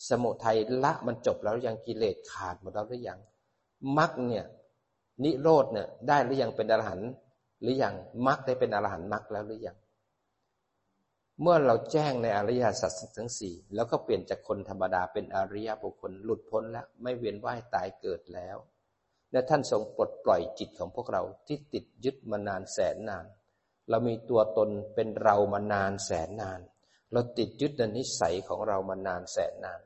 [0.08, 3.18] สมุทัยละมันจบแล้วยังกิเลสขาดหมดแล้วหรือยัง
[3.98, 4.44] มรรคเนี่ย
[5.22, 7.10] นิโรธเนี่ยได้หรือยังเป็นอรหันต์
[7.60, 7.94] หรือยัง
[8.26, 9.76] มรรคได้เป็นอรหันต์มรรคแล้วหรือยัง
[11.40, 18.56] เมื่อเราแจ้งในอริยสัจทั้งสี่แล้วก็เปลี่ยนจากคนธรรมดาเป็นอริยบุคคลหลุดพ้นแล้วไม่เวียนว่ายตายเกิดแล้ว
[19.32, 23.26] และท่านทรงปลดปล่อยจิตของพวกเราที่ติดยึดมานานแสนนาน
[23.90, 26.60] เรามีตัวตนเป็นเรามานานแสนนาน
[27.12, 29.80] เราติดยึดในนิสัยของเรามานานแสนนาน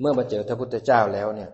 [0.00, 1.50] เมื่อมาเจอพระพุทธเจ้าแล้วเนี่ย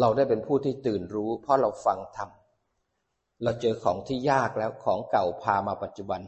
[0.00, 2.30] เราได้เป็นผู้ที่ตื่นรู้ เพราะเราฟังธรรม
[3.42, 6.20] เราเจอของที่ยากแล้วของเก่าพามาปัจจุบัน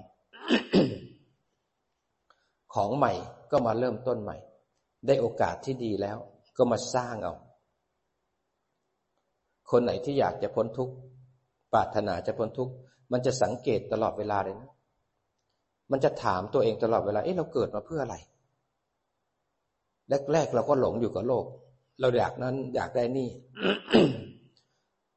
[2.74, 3.12] ของใหม่
[3.50, 4.36] ก็มาเริ่มต้นใหม่
[5.06, 6.18] ได้โอกาสที่ดีแล้ว
[6.56, 7.34] ก็มาสร้างเอา
[9.70, 10.94] คนไหนที่อยากจะพ้นทุกข์
[11.72, 12.72] ปรารถนาจะพ้นทุกข์
[13.12, 14.70] มันจะสังเกตตลอดเวลาเลยนะ
[15.90, 18.16] มันจะถามตัวเองตลอดเวลา เอ๊ะเราเกิดมาเพื่ออะไร
[20.32, 21.44] แรกๆเราก็หลงอยู่กับโลก
[22.00, 23.28] เราอยากนั้นอยากได้นี่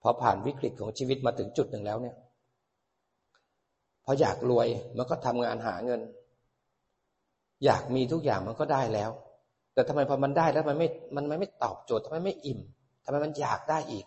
[0.01, 2.15] พอผ่านวิกฤตของชีวิตมาถึงจุดหนึ่งแล้วเนี่ย
[4.05, 6.01] พออยากรวยมันก็ทำงานหาเงิน
[7.65, 9.11] อยากมีทุกอย่างมันก็ได้แล้ว
[9.73, 12.59] แต่ทำไมพอมันได้แล้วมันไม่ มันไม่ตอบโจทย์ทำไมไม่อิ่ม
[13.03, 14.05] ทำไมมันอยากได้อีก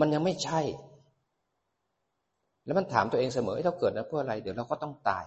[0.00, 0.60] มันยังไม่ใช่
[2.64, 5.24] แล้วมันถามตัวเองเสมอเราเกิดนะเพื่ออะไร เดี๋ยวเราก็ต้องตาย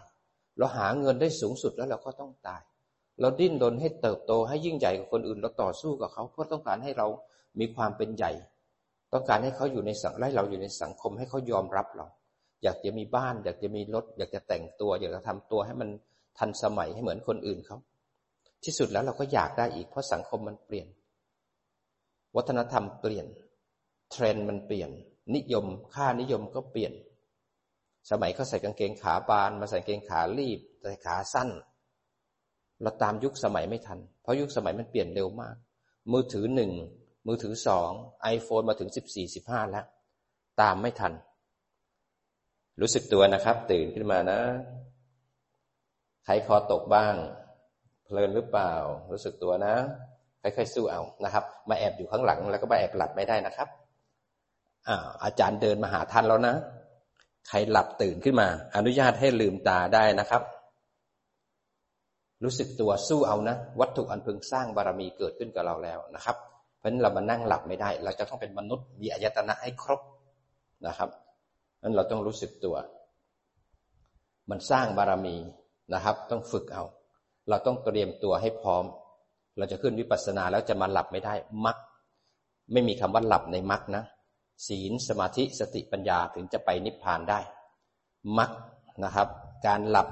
[0.58, 2.62] เราหาเงินได้สูงสุดแล้วเราก็ต้องตาย
[3.20, 7.08] เราดิ้นรนให้เติบโตให้ยิ่งใหญ่กว่าคนอื่นเราต่อสู้กับเขา เพื่อต้องการให้เรา
[7.60, 8.32] มีความเป็นใหญ่
[9.14, 12.06] ต้องการให้เขาอยู่ในสังไล่เราอยู่ในสังคมให้เขายอมรับเรา
[12.64, 15.90] อยากจะมีบ้าน อยากจะมีรถ อยากจะแต่งตัว อยากจะทำตัวให้มัน
[16.38, 17.78] ทันสมัยให้เหมือนคนอื่นเขา
[18.64, 20.88] ที่สุดแล้วเราก็อยากได้อีกเพราะสังคมมันเปลี่ยน
[22.36, 23.26] วัฒนธรรมเปลี่ยน
[24.12, 24.90] เทรนด์มันเปลี่ยน
[25.36, 26.94] นิยมค่านิยมก็เปลี่ยน
[28.12, 31.50] สมัยเขาใส่กางเกงขาบาน มาใส่กางเกงขาลีบใส่ขาสั้น
[32.82, 35.56] เราตามยุคสมัยไม่ทัน เพราะยุคสมัยมันเปลี่ยนเร็วมาก
[36.12, 36.72] มือถือหนึ่ง
[37.28, 39.86] มือถือสองไอโฟนมาถึงสิบสี่สิบห้าแล้ว
[40.62, 41.14] ตามไม่ทัน
[42.82, 44.40] รู้สึกตัวนะครับ ตื่นขึ้นมานะ
[46.26, 47.16] ใครคอตกบ้าง
[48.06, 48.74] เพลินหรือเปล่า
[49.12, 49.76] รู้สึกตัวนะ
[50.42, 53.68] ค่อยๆสู้เอานะครับ มาแอบอยู่ข้างหลัง แล้วก็มาแอบหลับไม่ได้นะครับ
[54.88, 56.56] อ่าอาจารย์เดินมาหาท่านแล้วนะ
[57.48, 60.42] ใครหลับตื่นขึ้นมา อนุญาตให้ลืมตาได้นะครับ
[62.44, 66.38] รู้สึกตัวสู้เอานะ วัตถุอันพึงสร้างบารมีเกิดขึ้นกับเราแล้วนะครับ
[66.78, 70.02] เพราะฉะนั้นเรามานั่งหลับไม่ได้ เราจะต้องเป็นมนุษย์มีอายตนะให้ครบ
[70.88, 71.10] นะครับ
[71.82, 72.76] นั้นเราต้องรู้สึกตัว
[74.50, 75.36] มันสร้างบารมี
[75.94, 76.84] นะครับ ต้องฝึกเอา
[77.50, 78.84] เราต้องเตรียมตัวให้พร้อม
[79.58, 81.34] เราจะขึ้นวิปัสสนาแล้วจะมาหลับไม่ได้
[81.66, 81.78] มัก
[82.72, 84.04] ไม่มีคำว่าหลับในมักนะ
[84.68, 87.40] ศีลสมาธิสติปัญญาถึงจะไปนิพพานได้
[88.38, 88.52] มัก
[89.04, 89.28] นะครับ
[89.68, 90.08] การหลับ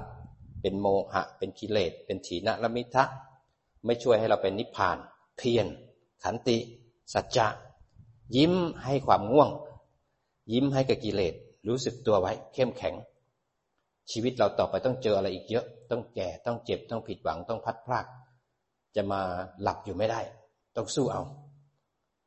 [0.66, 3.04] เป็นโมหะ เป็นกิเลส เป็นถีนละมิทะ
[3.84, 4.96] ไม่ช่วยให้เราเป็นนิพพาน
[5.38, 5.66] เพียร
[6.24, 6.56] ขันติ
[7.14, 7.46] สัจจะ
[8.36, 9.50] ยิ้มให้ความง่วง
[10.52, 11.34] ยิ้มให้กับกิเลส
[11.68, 12.94] รู้สึกตัวไว้ เข้มแข็ง
[14.10, 18.06] ชีวิตเราต่อไปต้องเจออะไรอีกเยอะ ต้องแก่ ต้องเจ็บ ต้องผิดหวัง ต้องพัดพลาด
[18.96, 19.20] จะมา
[19.62, 20.20] หลับอยู่ไม่ได้
[20.76, 21.22] ต้องสู้เอา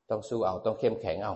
[0.09, 1.33] ต้องสู้เอา ต้องเข้มแข็งเอา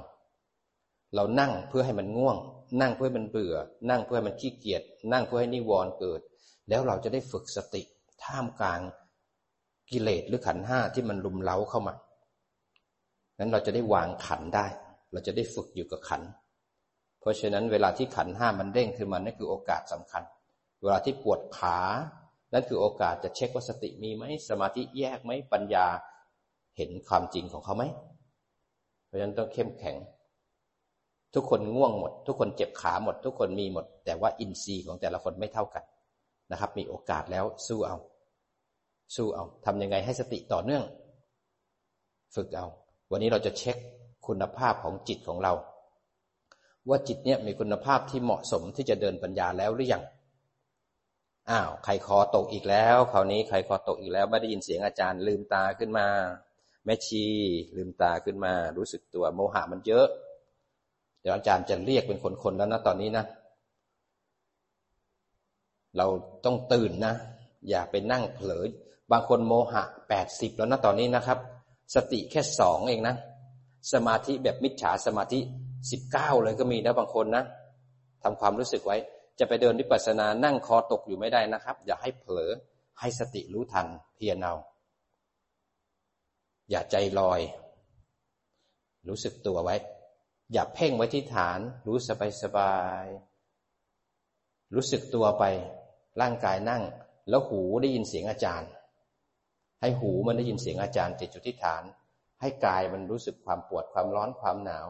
[1.16, 2.38] เรานั่งเพื่อให้มันง่วง
[2.82, 3.56] นั่งเพื่อให้มันเบื่อ
[3.89, 6.22] นั่งเพื่อให้มันขี้เกียจ นั่งเพื่อให้นิวรณ์เกิด
[6.69, 7.82] แล้วเราจะได้ฝึกสติ
[8.23, 8.82] ท่ามกลาง
[9.91, 11.93] กิเลสหรือขันห้าที่มันลุมเล้าเข้ามา
[13.39, 14.65] นั้นเราจะได้วางขันได้
[15.12, 16.21] เราจะได้ฝึกอยู่กับขัน
[17.19, 20.23] เพราะฉะนั้นเวลาที่ขันห้ามันเด้งขึ้นมานั่นคือโอกาสสำคัญ
[20.82, 21.78] เวลาที่ปวดขา
[22.54, 25.86] นั่นคือโอกาสจะเช็คว่าสติมีไหมสมาธิแยกไหมปัญญา
[26.78, 27.84] เห็นความจริงของเขาไหม
[29.06, 29.95] เพราะฉะนั้นต้องเข้มแข็ง
[31.34, 35.84] ทุกคนง่วงหมด ทุกคนเจ็บขาหมด ทุกคนมีหมด แต่ว่าอินทรีย์ของแต่ละคนไม่เท่ากัน
[36.54, 37.98] นะครับ มีโอกาสแล้วสู้เอา
[39.16, 40.84] สู้เอาทำยังไงให้สติต่อเนื่อง
[42.36, 42.66] ฝึกเอา
[43.12, 43.78] วันนี้เราจะเช็ค
[44.28, 45.54] คุณภาพของจิตของเรา
[46.89, 50.04] ว่าจิตเนี่ยมีคุณภาพที่เหมาะสมที่จะเดินปัญญาแล้วหรือยัง
[51.50, 56.08] อ้าวใครคอตกอีกแล้ว คราวนี้ใครคอตกอีกแล้วไม่ได้ยินเสียงอาจารย์ลืมตาขึ้นมา
[56.86, 57.24] แม่ชี
[57.78, 60.08] ลืมตาขึ้นมา รู้สึกตัวโมหะมันเยอะ
[61.22, 63.26] เดี๋ยวอาจารย์จะเรียกเป็นคนๆแล้วนะตอนนี้นะ
[65.97, 66.08] เรา
[66.45, 67.13] ต้องตื่นนะ
[67.69, 68.63] อย่าไปนั่งเผลอ
[69.12, 71.39] บางคนโมหะแปดสิบแล้วนะตอนนี้นะครับ
[71.95, 73.15] สติแค่สองเองนะ
[73.93, 75.39] สมาธิแบบมิจฉาสมาธิ
[75.91, 77.43] สิบเก้าเลยก็มีนะบางคนนะ
[78.23, 78.97] ทำความรู้สึกไว้
[79.39, 82.51] จะไปเดินวิปัสสนานั่งคอตกอยู่ไม่ได้นะครับ อย่าให้เผลอ
[82.99, 84.56] ให้สติรู้ทันเพียรเอา
[86.69, 87.41] อย่าใจลอย
[89.08, 89.75] รู้สึกตัวไว้
[90.53, 93.06] อย่าเพ่งไว้ที่ฐาน รู้สบายสบาย
[94.73, 95.43] รู้สึกตัวไป
[96.21, 96.84] ร่างกายนั่ง
[97.30, 98.69] แล้วหูได้ยินเสียงอาจารย์
[99.82, 101.84] ให้หูมันได้ยินเสียงอาจารย์ติดจุดที่ฐาน
[102.41, 104.88] ให้กายมันรู้สึกความปวดความร้อนความหนาว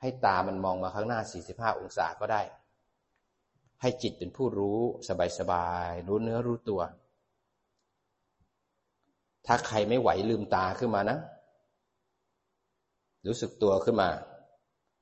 [0.00, 1.20] ให้ตามันมองมาข้างหน้า
[1.50, 2.42] 45 องศาก็ได้
[3.80, 4.78] ให้จิตเป็นผู้รู้
[5.38, 6.80] สบายๆรู้เนื้อรู้ตัว
[9.46, 11.18] ถ้าใครไม่ไหวลืมตาขึ้นมานะ
[13.26, 14.08] รู้สึกตัวขึ้นมา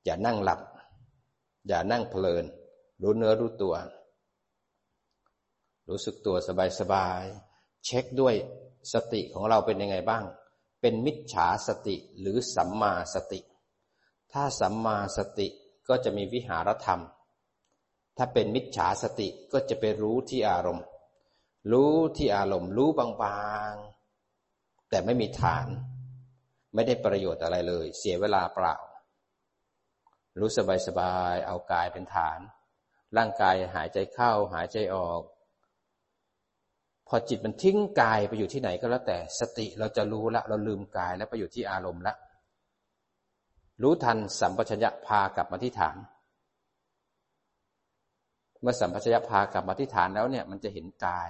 [0.05, 0.61] อย่านั่งหลับ
[1.69, 2.45] อย่านั่งเพลิน
[3.03, 3.75] รู้เนื้อรู้ตัว
[5.91, 6.37] รู้สึกตัว
[6.81, 8.35] สบายๆ เช็คด้วย
[8.93, 10.25] สติของเราเป็นยังไงบ้าง
[10.81, 13.41] เป็นมิจฉาสติหรือสัมมาสติ
[14.33, 15.49] ถ้าสัมมาสติ
[15.89, 17.01] ก็จะมีวิหารธรรม
[18.17, 20.87] ถ้าเป็นมิจฉาสติก็จะไปรู้ที่อารมณ์
[21.73, 23.09] รู้ที่อารมณ์ รู้บา
[23.73, 25.67] งๆ แต่ไม่มีฐาน
[26.75, 28.77] ไม่ได้ประโยชน์อะไรเลย เสียเวลาเปล่า
[30.41, 30.51] รู้
[30.87, 32.39] สบายๆ เอากายเป็นฐาน
[33.17, 35.21] ร่างกายหายใจเข้าหายใจออก
[37.09, 42.15] พอจิตมันทิ้งกายไปอยู่ที่ไหนก็แล้วแต่ สติเราจะรู้ละ เราลืมกายแล้วไปอยู่ที่อารมณ์ละ
[43.83, 45.97] รู้ทันสัมปชัญญะพากลับมาที่ฐาน
[48.61, 51.29] เมื่อสัมปชัญญะพากลับมาที่ฐานแล้วเนี่ยมันจะเห็นกาย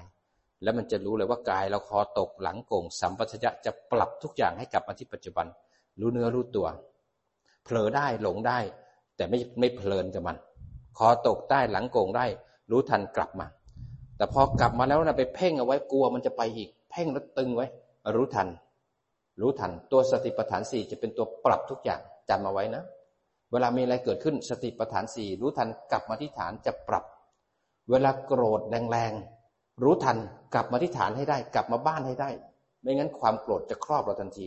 [0.63, 5.47] แล้วมันจะรู้เลยว่ากายเราคอตกหลังโก่งสัมปชัญญะจะปรับทุกอย่างให้กลับมาที่ปัจจุบัน
[6.01, 6.67] รู้เนื้อรู้ตัว
[7.65, 8.59] เผลอได้หลงได้
[9.17, 10.37] แต่ไม่ไม่เพลินกับมัน
[10.99, 12.27] คอตกได้หลังโก่งได้
[12.71, 13.47] รู้ทันกลับมา
[14.17, 17.67] แต่พอกลับมาแล้วนะไปเพ่งเอาไว้กลัวมันจะไปอีก เพ่งแล้วตึงไว้
[18.17, 18.49] รู้ทัน
[19.41, 22.83] รู้ทัน ตัวสติปัฏฐานสี่จะเป็นตัวปรับทุกอย่างจำเอาไว้นะ
[23.53, 27.05] เวลามีอะไรเกิดขึ้นสติปัฏฐานสี่รู้ทันกลับมาที่ฐานจะปรับ
[27.91, 30.17] เวลาโกรธแรงๆรู้ทัน
[30.55, 32.31] กลับมาที่ฐานให้ได้ กลับมาบ้านให้ได้
[32.81, 34.47] ไม่งั้นความโกรธจะครอบเราทันที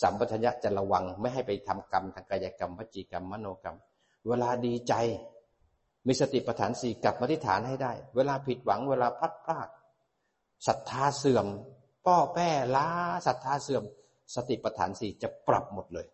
[0.00, 3.76] สัมปชัญญะจะระวังไม่ให้ไปทำกรรมทางกายกรรมวจีกรรมมโนกรรม
[4.28, 4.94] เวลาดีใจ
[6.06, 9.68] มีสติปัฏฐานสี่กลับมาที่ฐานให้ได้ เวลาผิดหวังเวลาพัดพราก
[10.66, 11.46] ศรัทธาเสื่อม
[12.06, 12.88] ป้อแป้ล้า
[13.26, 13.84] ศรัทธาเสื่อม
[14.34, 16.06] สติปัฏฐานสี่จะปรับหมดเลย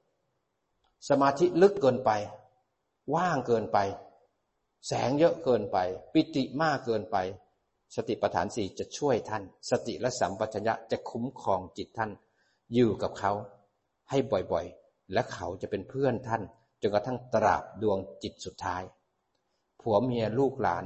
[1.08, 2.10] สมาธิลึกเกินไป
[3.14, 3.78] ว่างเกินไป
[4.86, 5.78] แสงเยอะเกินไป
[6.12, 7.16] ปิติมากเกินไป
[7.96, 12.10] สติปัฏฐานสี่จะช่วยท่าน สติและสัมปชัญญะจะคุ้มครองจิตท่าน
[12.74, 13.32] อยู่กับเขา
[14.10, 14.18] ให้
[14.52, 16.42] บ่อยๆ และเขาจะเป็นเพื่อนท่าน
[16.82, 18.82] จนกระทั่งตราบดวงจิตสุดท้าย
[19.88, 20.84] ผัวเมียลูกหลาน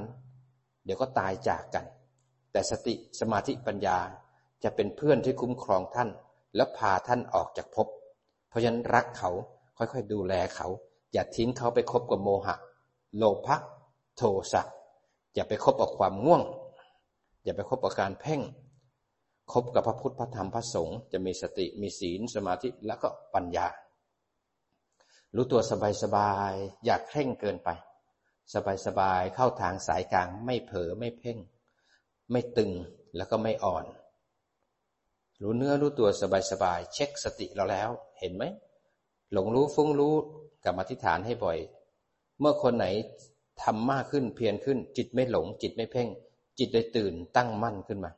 [0.85, 1.85] เดี๋ยวก็ตายจากกัน
[2.51, 3.97] แต่สติสมาธิปัญญา
[4.63, 6.09] จะเป็นเพื่อนที่คุ้มครองท่าน
[6.55, 7.87] และพาท่านออกจากภพ
[8.49, 9.31] เพราะฉะนั้นรักเขา
[9.77, 10.67] ค่อยๆดูแลเขา
[11.13, 12.55] อย่าทิ้งเขาไปคบกับโมหะ
[13.17, 13.57] โลภะ
[14.17, 14.21] โท
[14.53, 14.61] สะ
[15.35, 16.41] อย่าไปคบกับความง่วง
[17.43, 18.41] อย่าไปคบกับการเพ่ง
[19.53, 23.67] คบกับพระพุทธพระธรรมพระสงฆ์จะมีสติมีศีลสมาธิแล้วก็ปัญญา
[25.35, 25.61] รู้ตัว
[26.03, 27.69] สบายๆ อย่าเคร่งเกินไป
[28.55, 31.37] สบายๆ เข้าทางสายกลางไม่เผลอไม่เพ่ง
[32.31, 32.71] ไม่ตึง
[33.15, 33.85] แล้วก็ไม่อ่อน
[35.41, 36.09] รู้เนื้อรู้ตัว
[36.51, 38.43] สบายๆ เช็คสติเราแล้ว เห็นไหม
[39.31, 40.15] หลงรู้ฟุ้งรู้
[40.65, 41.57] กับอธิฐานให้บ่อย
[42.39, 42.85] เมื่อคนไหน
[43.63, 46.09] ทำมากขึ้นเพียรขึ้น จิตไม่หลง จิตไม่เพ่ง
[46.59, 48.11] จิตเลยตื่นตั้งมั่นขึ้นมา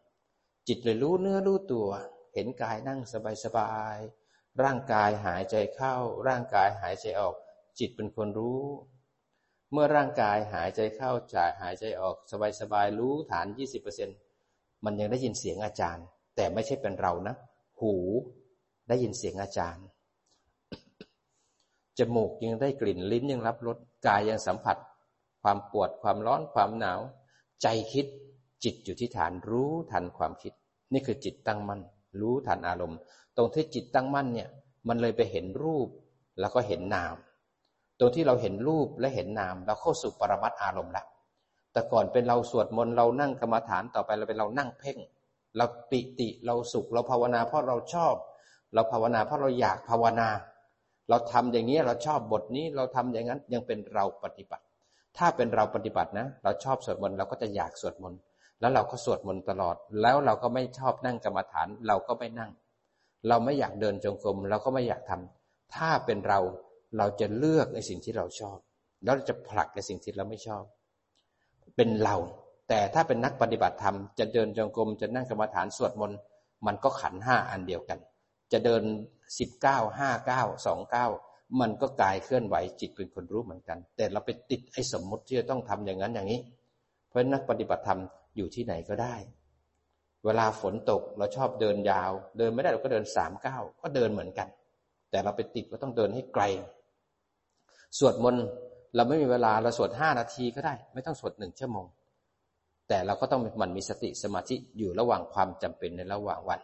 [0.68, 1.88] จิตเลยรู้เนื้อรู้ตัว
[2.34, 3.00] เห็นกายนั่ง
[3.46, 5.96] สบายๆ ร่างกายหายใจเข้า
[6.28, 7.36] ร่างกายหายใจออก
[7.80, 8.62] จิตเป็นคนรู้
[9.76, 12.16] เมื่อร่างกายหายใจเข้าจ่ายหายใจออก
[12.60, 13.48] สบายๆรู้ฐาน
[14.16, 16.06] 20%มันยังได้ยินเสียงอาจารย์
[16.36, 17.36] แต่ไม่ใช่เป็นเรานะ
[17.80, 17.94] หู
[18.88, 19.86] ได้ยินเสียงอาจารย์
[21.98, 24.78] จมูกยังได้กลิ่นลิ้นยังรับรสกายยังสัมผัส
[25.42, 27.00] ความปวดความร้อนความหนาว
[27.62, 28.06] ใจคิด
[28.64, 30.54] จิตอยู่ที่ฐานรู้ทันความคิด
[30.94, 31.82] นี่คือจิตตั้งมั่น
[32.20, 33.00] รู้ทันอารมณ์
[33.38, 34.50] ตรงที่จิตตั้งมั่นเนี่ย
[34.88, 35.88] มันเลยไปเห็นรูป
[36.40, 37.16] แล้วก็เห็นนาม
[38.00, 41.06] ตรงที่เราเห็นรูปและเห็นนาม เราเข้าสู่ปรมัตอารมณ์ละ
[41.72, 44.98] แต่ก่อนเป็นเราสวดมนต์เรานั่งกรรมฐานต่อไปเราเป็นเรานั่งเพ่ง
[45.58, 48.14] เราปิติเราสุข เราภาวนาเพราะเราชอบ
[48.74, 50.30] เราภาวนาเพราะเราอยากภาวนา
[51.10, 54.64] เราทำอย่างนี้เราชอบบทนี้เราทำอย่างนั้นยังเป็นเราปฏิบัติ
[55.18, 58.20] ถ้าเป็นเราปฏิบัตินะ เราชอบสวดมนต์เราก็จะอยากสวดมนต์
[58.60, 62.52] แล้วเราก็สวดมนต์ตลอด แล้วเราก็ไม่ชอบนั่งกรรมฐานเราก็ไม่นั่ง
[63.28, 66.40] เราไม่อยากเดินจงกรมเราก็ไม่อยากทำถ้าเป็นเรา
[66.98, 68.58] เราจะเลือกในสิ่งที่เราชอบ
[69.04, 70.64] แล้วจะผลักในสิ่งที่เราไม่ชอบ
[71.76, 72.16] เป็นเรา
[72.70, 76.18] แต่ถ้าเป็นนักปฏิบัติธรรม จะเดินจงกรมจะนั่งกรรมฐานสวดมนต์
[76.66, 78.00] มันก็ขันห้าอันเดียวกัน
[78.52, 78.84] จะเดิน
[79.40, 81.08] สิบเก้าห้าเก้าสองเก้า
[81.60, 86.42] มันก็กายเคลื่อนไหวจิตเป็นคนรู้เหมือนกัน แต่เราไปติดไอ้สมมติที่จะต้องทำอย่างนั้นอย่างนี้
[87.08, 88.00] เพราะนักปฏิบัติธรรม
[88.38, 89.16] อยู่ที่ไหนก็ได้
[90.26, 94.48] เวลาฝนตกเราชอบเดินยาว เดินไม่ได้เราก็เดินสามเก้าก็เดินเหมือนกัน
[95.12, 96.44] แต่เราไปติดก็ต้องเดินให้ไกล
[97.98, 98.46] สวดมนต์
[98.96, 101.86] เราไม่มีเวลาเราสวดห้านาทีก็ได้ ไม่ต้องสวดหนึ่งชั่วโมง
[102.88, 106.60] แต่เราก็ต้องมันมีสติสมาธิอยู่ระหว่างความจำเป็นในระหว่างวัน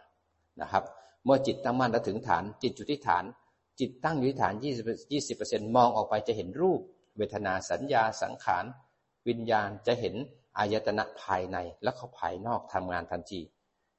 [0.60, 0.84] นะครับ
[1.24, 3.24] เมื่อจิตตั้งมั่นแล้วถึงฐาน จิตอยู่ที่ฐาน
[3.80, 6.80] จิตตั้งอยู่ที่ฐาน20 20%มองออกไปจะเห็นรูป
[7.16, 8.64] เวทนาสัญญาสังขาร
[9.28, 10.14] วิญญาณจะเห็น
[10.58, 13.40] อายตนะภายในและเขาภายนอกทำงานทันที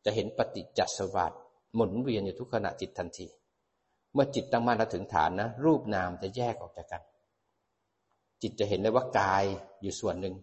[0.06, 1.36] จะเห็นปฏิจจสมบัติ
[1.76, 3.28] หมุนเวียนอยู่ทุกขณะจิตทันที
[4.14, 7.02] เมื่อจิตตั้งมั่นแล้วถึงฐานนะรูปนามจะแยกออกจากกัน
[8.42, 9.44] จิตจะเห็นได้ว่ากาย
[9.82, 10.36] อยู่ส่วนหนึ่ง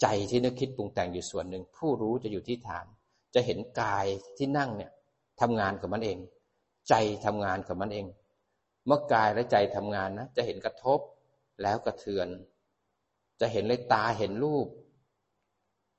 [0.00, 2.86] ใจที่นึกคิดปรุงแต่งอยู่ส่วนหนึ่ง ผู้รู้จะอยู่ที่ฐาน
[3.34, 4.90] จะเห็นกายที่นั่งเนี่ย
[5.40, 6.18] ทำงานกับมันเอง
[6.88, 8.06] ใจทำงานกับมันเอง
[8.86, 11.00] เมื่อกายและใจทำงานนะจะเห็นกระทบ
[11.62, 12.28] แล้วกระเทือน
[13.40, 14.66] จะเห็นเลยตาเห็นรูป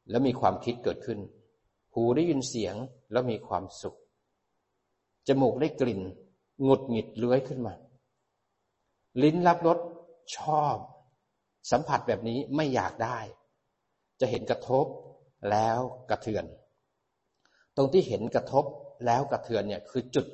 [0.09, 1.19] แล้วมีความคิดเกิดขึ้น
[1.93, 2.75] หูได้ยินเสียง
[3.11, 3.97] แล้วมีความสุข
[5.27, 6.01] จมูกได้กลิ่น
[6.67, 7.73] งดหงิดเลื้อยขึ้นมา
[9.23, 9.79] ลิ้นรับรส
[10.37, 10.75] ชอบ
[11.71, 13.19] สัมผัสแบบนี้ไม่อยากได้
[14.19, 14.85] จะเห็นกระทบ
[15.51, 16.45] แล้วกระเทือน
[17.75, 18.65] ตรงที่เห็นกระทบ
[19.05, 20.25] แล้วกระเทือนเนี่ยคือจุด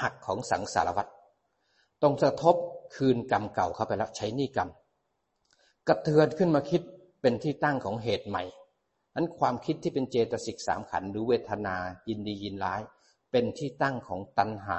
[0.00, 1.10] หักของสังสารวัตร
[2.02, 2.56] ตรงกระทบ
[2.94, 4.68] คืนกรรมเก่าเข้าไปแล้วใช้นี่กรรม
[5.88, 6.82] กระเทือนขึ้นมาคิด
[7.20, 8.44] เป็นที่ตั้งของเหตุใหม่
[9.14, 11.76] นั้นความคิดที่เป็นเจตสิกสามขันหรือเวทนา
[12.08, 12.80] ยินดียินร้าย
[13.30, 14.78] เป็นที่ตั้งของตัณหา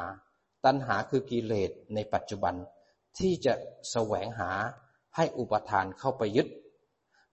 [0.65, 2.55] ตัณหาคือกิเลสในปัจจุบัน
[3.19, 3.53] ที่จะ
[3.91, 4.51] แสวงหา
[5.15, 6.47] ให้อุปทานเข้าไปยึด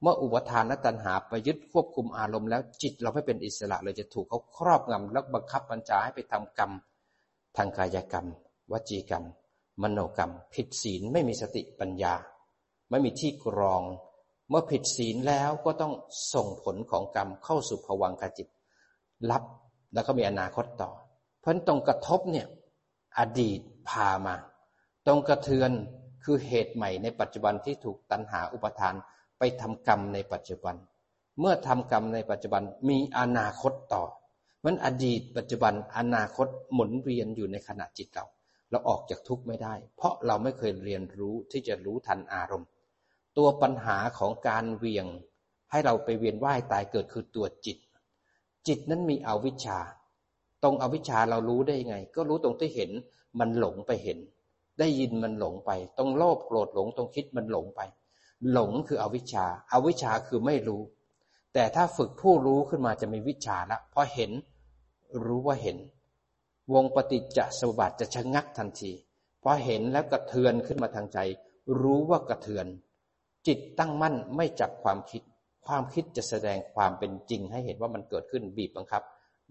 [0.03, 6.71] เมื่ออุปทานและตัณหาไปยึดควบคุมอารมณ์แล้วจิตเราไม่เป็นอิสระเลยจะถูกเขาครอบงำแล้วบังคับบัญชาให้ไปทำกรรม
[7.57, 8.27] ทางกายกรรม
[8.73, 9.25] วจีกรรม
[9.83, 12.15] มโนกรรม ผิดศีลไม่มีสติปัญญา
[12.91, 13.83] ไม่มีที่กรอง
[14.49, 15.93] เมื่อผิดศีลแล้วก็ต้อง
[16.35, 18.49] ส่งผลของกรรมเข้าสู่ภวังคจิต
[19.31, 19.43] รับ
[19.95, 20.91] แล้วก็มีอนาคตต่อ
[21.39, 22.47] เพราะตรงกระทบเนี่ย
[23.19, 24.35] อดีตพามา
[25.17, 25.71] งกระเทือน
[26.25, 28.95] คือเหตุใหม่ในปัจจุบันที่ถูกตัณหาอุปทาน
[29.39, 30.77] ไปทำกรรมในปัจจุบัน
[31.41, 34.05] เมื่อทำกรรมในปัจจุบันมีอนาคตต่อ
[34.65, 38.27] มันอดีตปัจจุบันอนาคตหมุนเวียนอยู่ในขณะจิตเรา
[38.71, 42.69] เราออกจากทุกข์ไม่ได้ เพราะเราไม่เคยเรียนรู้ที่จะรู้ทันอารมณ์
[43.37, 45.07] ตัวปัญหาของการเวียง
[45.71, 47.79] ให้เราไปเวียนว่ายตายเกิดคือตัวจิต
[48.67, 49.79] จิตนั้นมีอวิชชา
[50.63, 52.91] ตรงอวิชชาเรารู้ได้ยังไง ก็รู้ตรงที่เห็น
[53.39, 54.19] มันหลงไปเห็น
[54.81, 57.81] ได้ยินมันหลงไป ตรงโลภโกรธหลงตรงคิดมันหลงไป
[58.53, 60.83] หลงคืออวิชชาอาวิชชาคือไม่รู้
[61.55, 64.31] แต่ถ้าฝึกผู้รู้ขึ้นมาจะมีวิชาละพอเห็น
[65.27, 65.79] รู้ว่าเห็น
[66.73, 68.93] วงปฏิจจสมบัติจะชะงักทันที
[69.43, 71.19] พอเห็นแล้วกระเทือนขึ้นมาทางใจ
[71.81, 72.67] รู้ว่ากระเทือน
[73.47, 75.23] จิตตั้งมั่นไม่จับความคิด
[75.67, 79.03] ความคิดจะแสดงความเป็นจริง ให้เห็นว่ามันเกิดขึ้นบีบบังคับ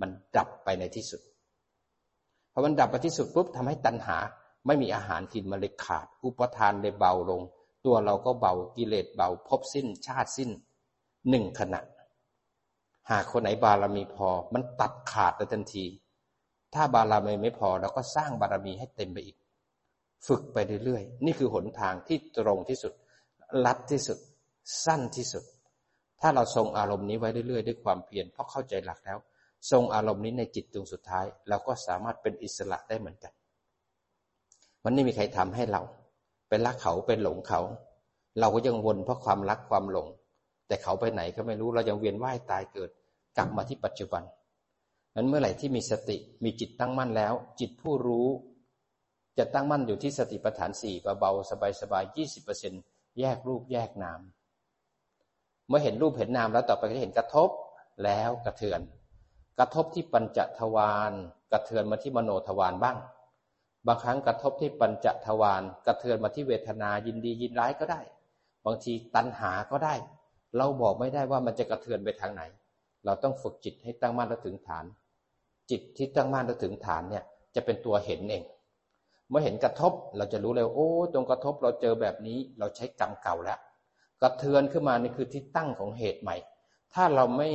[0.01, 1.21] มันดับไปในที่สุด
[2.53, 4.17] พอมันดับไปที่สุดปุ๊บทำให้ตัณหา
[4.65, 7.41] ไม่มีอาหารกินมันเลยขาด อุปทานเลยเบาลง
[7.85, 10.49] ตัวเราก็เบากิเลสเบาพบสิ้นชาติสิ้น
[11.29, 11.81] หนึ่งขณะ
[13.09, 15.85] หากคนไหนบารมีพอ มันตัดขาดทันที
[16.73, 19.37] ถ้าบารมีไม่พอเราก็สร้างบารมีให้เต็มไปอีก
[20.27, 22.93] ฝึกไปเรื่อยๆ นี่คือหนทางที่ตรงที่สุด
[23.65, 24.17] ลัดที่สุด
[24.85, 25.43] สั้นที่สุด
[26.21, 29.17] ถ้าเราทรงอารมณ์นี้ไว้เรื่อยๆ ด้วยความเพียรเพราะเข้าใจหลักแล้ว
[29.71, 33.33] ทรงอารมณ์นี้ในจิตดวงสุดท้ายเราก็สามารถเป็นอิสระได้เหมือนกัน
[34.85, 35.81] มันไม่มีใครทำให้เรา
[36.49, 37.61] เป็นรักเขาเป็นหลงเขา
[38.39, 40.07] เราก็ยังวนเพราะความรักความหลง
[40.67, 42.89] แต่เขาไปไหนก็ไม่รู้เรายังเวียนว่ายตายเกิด
[43.37, 44.23] กลับมาที่ปัจจุบัน
[45.15, 48.27] นั้นเมื่อไหร่ที่มีสติมีจิตตั้งมั่นแล้ว จิตผู้รู้
[49.37, 52.81] จะตั้งมั่นอยู่ที่สติปัฏฐานสี่เบาๆสบายๆยี่สิบเปอร์เซ็นต์
[53.19, 54.19] แยกรูปแยกนาม
[55.67, 57.49] เมื่อเห็นรูปเห็นนามแล้วต่อไปก็เห็นกระทบ
[58.03, 58.81] แล้วกระเทือน
[59.59, 61.11] กระทบที่ปัญจทวาร
[61.51, 62.97] กระเทือนมาที่มโนทวารบ้าง
[63.87, 68.01] บางครั้งกระทบที่ปัญจทวารกระเทือนมาที่เวทนายินดียินร้ายก็ได้
[68.65, 69.95] บางทีตัณหาก็ได้
[70.57, 72.43] เราบอกไม่ได้ว่ามันจะกระเทือนไปทางไหน
[73.05, 74.85] เราต้องฝึกจิตให้ตั้งมั่นแล้วถึงฐาน
[75.69, 77.23] จิตที่ตั้งมั่นแล้วถึงฐานเนี่ย
[77.55, 78.43] จะเป็นตัวเห็นเอง
[79.29, 83.59] เมื่อเห็นกระทบเราจะรู้เลยโอ้ตรงกระทบเราเจอแบบนี้เราใช้กรรมเก่าแล้ว
[84.21, 86.35] กระเทือนขึ้นมานี่คือที่ตั้งของเหตุใหม่
[86.93, 87.49] ถ้าเราไม่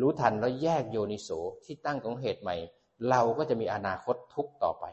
[0.00, 1.28] รู้ทันแล้วแยกโยนิโส
[1.64, 2.56] ที่ตั้งของเหตุใหม่
[3.10, 4.84] เราก็จะมีอนาคตทุกต่อไป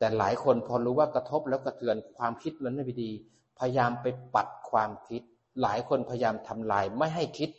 [0.00, 3.10] แต่หลายคนพอรู้ว่ากระทบแล้วกระเทือนความคิดมันไม่ดี
[3.58, 5.22] พยายามไปปัดความคิด
[5.62, 7.50] หลายคนพยายามทำลายไม่ให้คิด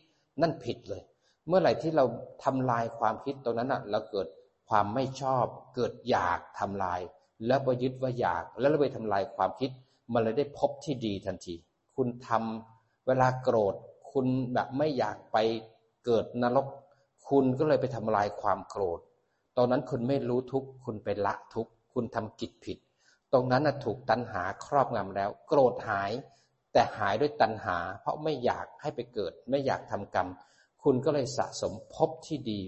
[0.42, 1.02] นั่นผิดเลย
[1.48, 2.06] เมื่อไหร่ที่เรา
[2.44, 4.28] ทำลายความคิดตรงนั้นอะเราเกิด
[4.70, 7.00] ความไม่ชอบ เกิดอยากทำลาย
[7.48, 9.70] แล้วไปยึดว่าอยาก แล้วเราไปทำลายความคิด
[10.14, 11.56] มันเลยได้พบที่ดีทันที
[11.96, 13.76] คุณทำเวลาโกรธ
[14.12, 15.38] คุณแบบไม่อยากไป
[16.06, 16.68] เกิดนรก
[17.30, 19.00] คุณก็เลยไปทำลายความโกรธ
[19.58, 22.78] ตอนนั้นคุณไม่รู้ทุกคุณไปละทุกข คุณทำกิจผิด
[23.34, 26.12] ตรงนั้นถูกตัณหาครอบงำแล้ว โกรธหาย
[26.74, 30.28] แต่หายด้วยตัณหา เพราะไม่อยากให้ไปเกิด ไม่อยากทำกรรม
[30.84, 32.62] คุณก็เลยสะสมพบที่ดี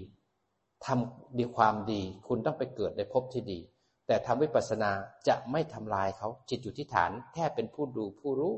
[0.86, 3.58] ทำดีความดี คุณต้องไปเกิดในพบที่ดี
[4.06, 4.90] แต่ทำวิปัสสนา
[5.28, 8.54] จะไม่ทำลายเขาจิตอยู่ที่ฐาน แค่เป็นผู้ดูผู้รู้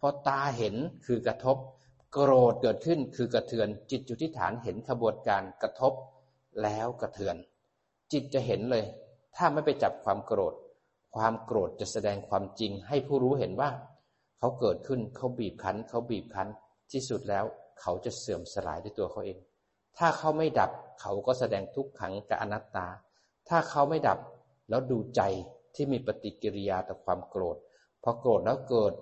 [0.00, 0.74] พอตาเห็น
[1.06, 1.56] คือกระทบ
[2.12, 5.92] โกรธเกิดขึ้นคือกระเทือน จิตอยู่ที่ฐานเห็นขบวนการกระทบ
[6.62, 7.36] แล้วกระเทือน
[8.12, 8.84] จิตจะเห็นเลย
[9.38, 10.54] ถ้าไม่ไปจับความโกรธ
[11.14, 13.70] ความโกรธจะแสดงความจริงให้ผู้รู้เห็นว่า
[14.38, 16.48] เขาเกิดขึ้นเขาบีบคั้น เขาบีบคั้น
[16.92, 17.44] ที่สุดแล้ว
[17.80, 19.38] เขาจะเสื่อมสลายด้วยตัวเขาเอง
[19.98, 20.70] ถ้าเขาไม่ดับ
[21.00, 22.86] เขาก็แสดงทุกขังกับอนัตตา
[23.48, 24.18] ถ้าเขาไม่ดับ
[24.68, 25.22] แล้วดูใจ
[25.74, 27.56] ที่มีปฏิกิริยาต่อความโกรธ
[28.02, 28.92] พอโกรธแล้วเกิด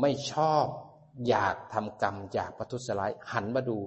[0.00, 0.64] ไม่ชอบ
[1.28, 3.78] อยากทำกรรมอยากประทุษร้ายหันมาดู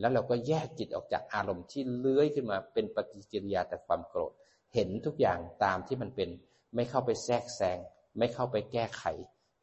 [0.00, 4.32] แล้วเราก็แยกจิตออกจากอารมณ์ที่เลื้อยขึ้นมาเป็นปฏิกิริยาแต่ความโกรธ
[4.74, 6.28] เห็นทุกอย่างตามที่มันเป็น
[6.74, 7.78] ไม่เข้าไปแทรกแซง
[8.18, 9.04] ไม่เข้าไปแก้ไข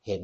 [0.08, 0.24] เห็น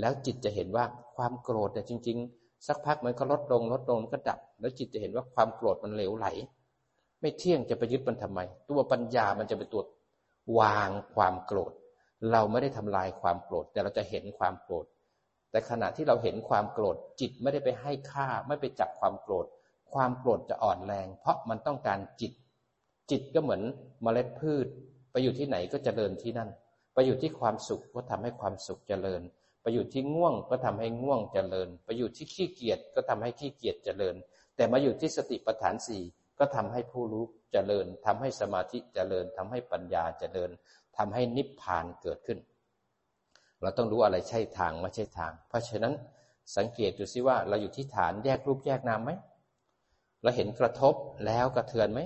[0.00, 0.84] แล้วจิตจะเห็นว่า
[1.16, 6.26] ความโกรธแต่จริง ๆ สักพักมันก็ลดลงลดลงก็ดับ แล้วจิตจะเห็นว่าความโกรธมันเหลวไหล
[7.20, 9.82] ไม่เที่ยงจะไปยึดมันทำไม ตัวปัญญามันจะเป็นตัว
[10.58, 11.72] วางความโกรธ
[12.32, 14.86] เราไม่ได้ทำลายความโกรธ แต่เราจะเห็นความโกรธ
[15.50, 19.46] แต่ขณะที่เราเห็นความโกรธ จิตไม่ได้ไปให้ค่า ไม่ไปจับความโกรธ
[19.92, 22.32] ความโกรธจะอ่อนแรง เพราะมันต้องการจิต
[23.10, 23.62] จิตก็เหมือน
[24.02, 24.66] เมล็ดพืช
[25.10, 26.50] ไปอยู่ที่ไหนก็จเจริญที่นั่น
[26.94, 29.22] ไปอยู่ที่ความสุขก็ทำให้ความสุขเจริญ
[29.62, 34.14] ไปอยู่ที่ง่วงก็ทำให้ง่วงเจริญ ไปอยู่ที่ขี้เกียจก็ทำให้ขี้เกียจเจริญ
[34.56, 36.02] แต่มาอยู่ที่สติปัฏฐานสี่
[36.38, 40.50] ก็ทำให้ผู้รู้เจริญทำให้สมาธิเจริญทำให้ปัญญาเจริญ
[40.96, 42.38] ทำให้นิพพานเกิดขึ้น
[43.62, 45.94] เราต้องรู้อะไรใช่ทางไม่ใช่ทาง เพราะฉะนั้น
[46.56, 49.10] สังเกตดูซิว่าเราอยู่ที่ฐานแยกรูปแยกนามไหม
[50.22, 50.94] เราเห็นกระทบ
[51.26, 52.00] แล้วกระเทือนไหม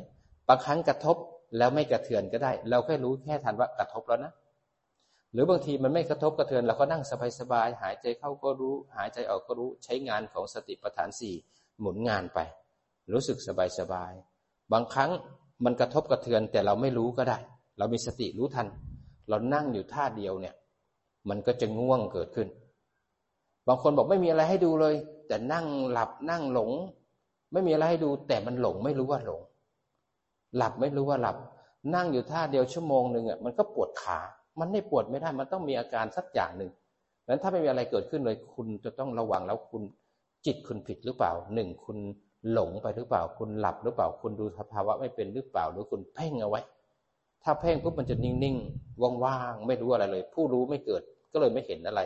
[0.48, 1.16] บางครั้งกระทบ
[1.58, 4.32] แล้วไม่กระเทือนก็ได้ เราแค่รู้แค่ทันว่ากระทบแล้วนะ
[5.32, 7.02] หรือบางทีมันไม่กระทบกระเทือนเราก็นั่ง
[7.40, 11.34] สบายๆหายใจเข้าก็รู้ หายใจออกก็รู้ใช้งานของสติปัฏฐานสี่
[11.80, 12.38] หมุนงานไป
[13.12, 13.38] รู้สึก
[13.78, 15.10] สบายๆบางครั้ง
[15.64, 17.38] มันกระทบกระเทือนแต่เราไม่รู้ก็ได้
[17.78, 18.66] เรามีสติรู้ทัน
[19.28, 20.54] เรานั่งอยู่ท่าเดียวเนี่ย
[21.28, 22.48] มันก็จะง่วงเกิดขึ้น
[23.68, 24.94] บางคนบอกไม่มีอะไรให้ดูเลย
[25.28, 26.70] แต่นั่งหลับนั่งหลง
[27.52, 29.40] ไม่มีอะไรให้ดูแต่มันหลงไม่รู้ว่าหลง
[30.56, 31.36] หลับไม่รู้ว่าหลับ
[31.94, 34.18] นั่งอยู่ท่าเดียวชั่วโมงหนึ่งอะมันก็ปวดขา
[34.60, 36.70] มันไม่ปวดไม่ได้ มันต้องมีอาการสักอย่างหนึ่ง
[37.28, 39.82] นั้นถ้าไม่มีอะไรเกิดขึ้นเลยคุณจะต้องระวังแล้วคุณ
[40.46, 41.98] จิตคุณผิดหรือเปล่าหนึ่งคุณ
[42.52, 46.60] หลงไปหรือเปล่า คุณหลับหรือเปล่า คุณดูสภาวะไม่เป็นหรือเปล่า หรือคุณเพ่งเอาไว้
[47.42, 51.02] ถ้าเพ่งปุ๊บมันจะนิ่งๆว่างๆไม่รู้อะไรเลย ผู้รู้ไม่เกิด
[51.32, 52.00] ก็เลยไม่เห็นอะไร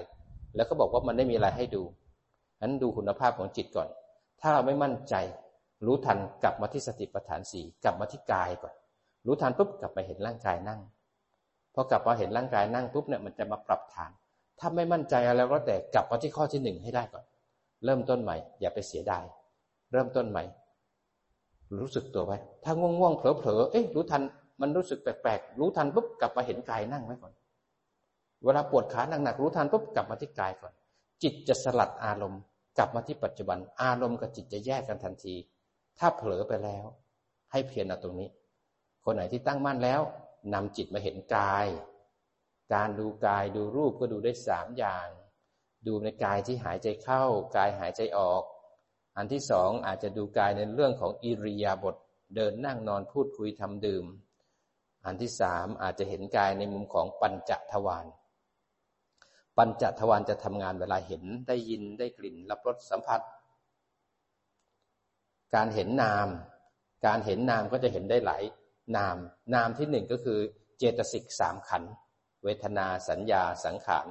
[0.56, 1.82] แล้วก็บอกว่ามันไม่มีอะไรให้ดู
[2.62, 3.88] นั้นดูคุณภาพของจิตก่อน
[4.40, 5.14] ถ้าเราไม่มั่นใจ
[5.86, 8.74] รู้ทันกลับมาที่สติปัฏฐานสี่กลับมาที่กายก่อน
[9.26, 10.80] รู้ทันปุ๊บกลับมาเห็นร่างกายนั่ง
[11.74, 14.10] พอกลับมาเห็นร่างกายนั่งปุ๊บเนี่ยมันจะมาปรับฐาน
[14.58, 17.24] ถ้าไม่มั่นใจอะไรก็แต่กลับมาที่ข้อที่หนึ่งให้ได้ก่อน
[17.84, 19.24] เริ่มต้นใหม่ อย่าไปเสียดาย
[19.92, 20.44] เริ่มต้นใหม่
[21.80, 24.22] รู้สึกตัวไว้ ถ้าง่วงๆเผลอๆเอ๊ะรู้ทัน
[24.60, 27.32] มันรู้สึกแปลกๆรู้ทันปุ๊บกลับมาเห็นกายนั่งไว้ก่อน
[28.44, 30.72] เวลาปวดขาหนักๆรู้ทันปุ๊บกลับมาที่กายก่อน
[31.22, 32.40] จิตจะสลัดอารมณ์
[32.78, 35.34] กลับมาที่ปัจจุบัน อารมณ์กับจิตจะแยกกันทันที
[35.98, 36.86] ถ้าเผลอไปแล้ว
[37.52, 38.30] ให้เพียรเอาตรงนี้
[39.04, 40.00] คนไหนที่ตั้งมั่นแล้ว
[40.54, 41.66] นำจิตมาเห็นกาย
[42.74, 45.06] การดูกายดูรูปก็ดูได้สามอย่าง
[45.86, 47.24] ดูในกายที่หายใจเข้า
[47.56, 48.42] กายหายใจออก
[49.16, 51.96] อันที่สองอาจจะดูกายในเรื่องของอิริยาบถ
[52.34, 54.04] เดินนั่งนอนพูดคุยทำดื่ม
[55.04, 58.06] อันที่สามอาจจะเห็นกายในมุมของปัญจทวาร
[59.56, 63.20] ปัญจทวารจะทำงานเวลาเห็นได้ยินได้กลิ่นรับรสสัมผัส
[65.54, 66.28] การเห็นนาม
[67.06, 68.42] การเห็นนามก็จะเห็นได้หลาย
[68.96, 69.16] นาม
[69.54, 70.38] นามที่หนึ่งก็คือ
[70.78, 71.82] เจตสิกสามขัน
[72.44, 74.06] เวทนาสัญญาสังขาร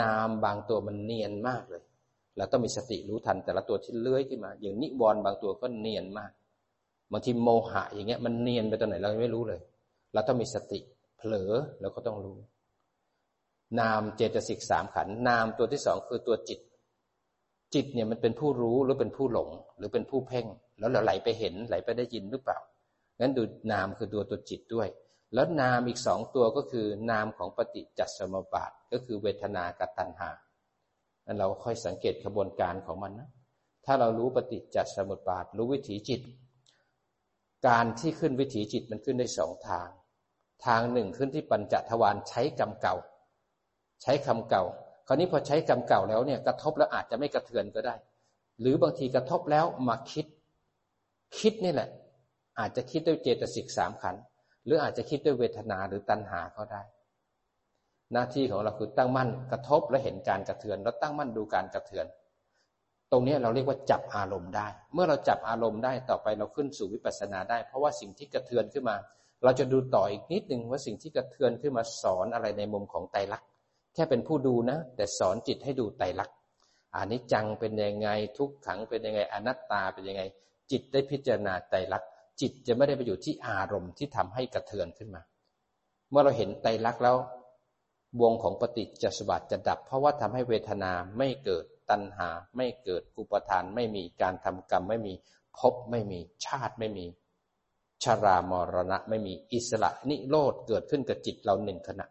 [0.00, 1.82] นามบางตัวมันเนียนมากเลย
[2.36, 6.32] เราต้องมีสติรู้ทันแต่ละตัวที่เลื้อยขึ้นมา อย่างนิวรณ์บางตัวก็เนียนมาก
[7.12, 9.60] บางทีโมหะอย่างเงี้ยมันเนียนไปตรงไหนเราไม่รู้เลย
[10.12, 10.80] เราต้องมีสติ
[11.16, 12.38] เผลอเราก็ต้องรู้
[13.80, 16.60] นามเจตสิกสามขัน นามตัวที่สองคือตัวจิต
[17.74, 20.46] จิตเนี่ยมันเป็นผู้รู้หรือเป็นผู้หลงหรือเป็นผู้เพ่ง
[20.78, 22.58] แล้วเราไหลไปเห็นไหลไปได้ยินหรือเปล่า
[23.20, 24.88] งั้นดูนามคือตัวตัวจิตด้วย
[25.34, 30.30] แล้วนามอีกสองตัวก็คือนามของปฏิจจสมบาทก็คือเวทนากับตัณหา
[31.26, 33.28] นั้นเราค่อยสังเกตกระบวนการของมันนะ
[33.84, 36.20] ถ้าเรารู้ปฏิจจสมุปบาท รู้วิถีจิต
[37.66, 39.88] การที่ขึ้นวิถีจิตมันขึ้นได้สองทาง
[40.66, 42.96] ทางหนึ่งขึ้นที่ปัญจทวารใช้กรรมเก่า
[44.02, 44.64] ใช้คำเก่า
[45.06, 47.94] คราวนี้พอใช้คำเก่าแล้วเนี่ยกระทบแล้วอาจจะไม่กระเทือนก็ได้
[48.60, 50.26] หรือบางทีกระทบแล้วมาคิด
[51.40, 51.88] คิดนี่แหละ
[52.58, 54.16] อาจจะคิดด้วยเจตสิกสามขัน
[54.64, 56.82] หรืออาจจะคิดด้วยเวทนาหรือตัณหาก็ได้
[58.12, 62.06] หน้าที่ของเราคือตั้งมั่นกระทบและเห็นการกระเทือน แล้วตั้งมั่นดูการกระเทือน
[63.10, 68.96] ตรงนี้เราเรียกว่าจับอารมณ์ได้ เมื่อเราจับอารมณ์ได้ต่อไปเราขึ้นสู่วิปัสสนาได้ เพราะว่าสิ่งที่กระเทือนขึ้นมา
[69.44, 73.48] เราจะดูต่ออีกนิดหนึ่งว่าสิ่งที่กระเทือนขึ้นมาสอนอะไรในมุมของไตรลักษณ์
[73.94, 76.36] แค่เป็นผู้ดูนะ แต่สอนจิตให้ดูไตรลักษณ์
[76.96, 78.08] อนิจจังเป็นยังไง
[78.38, 80.22] ทุกขังเป็นยังไงอนัตตาเป็นยังไง
[80.70, 82.10] จิตได้พิจารณาไตรลักษณ์
[82.40, 85.22] จิตจะไม่ได้ไปอยู่ที่อารมณ์ที่ทำให้กระเทือนขึ้นมา
[86.10, 87.16] เมื่อเราเห็นไตรลักษณ์แล้ว
[88.22, 95.14] วงของปฏิจจสมบัติจะดับ เพราะว่าทำให้เวทนาไม่เกิดตัณหา ไม่เกิดอุปทานไม่มีการทำกรรมไม่มี
[95.58, 97.06] ภพไม่มีชาติไม่มี
[98.04, 102.06] ชารามรณะไม่มีอิสระนิโรธเกิดขึ้นกับจิตเราหนึ่งขณะ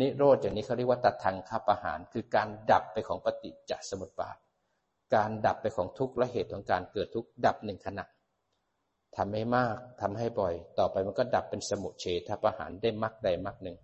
[0.00, 4.36] นิโรธอย่างนี้เขาเรียกว่าตัดทางข้าประหารคือการดับไปของปฏิจจสมุปบาท
[5.14, 8.04] การดับไปของทุกข์และเหตุของการเกิดทุกข์ดับหนึ่งขณะ
[9.16, 13.76] ทำให้มากทำให้บ่อย ต่อไปมันก็ดับเป็นสมุเฉทประหารได้มรรคใดมรรคหนึ่ง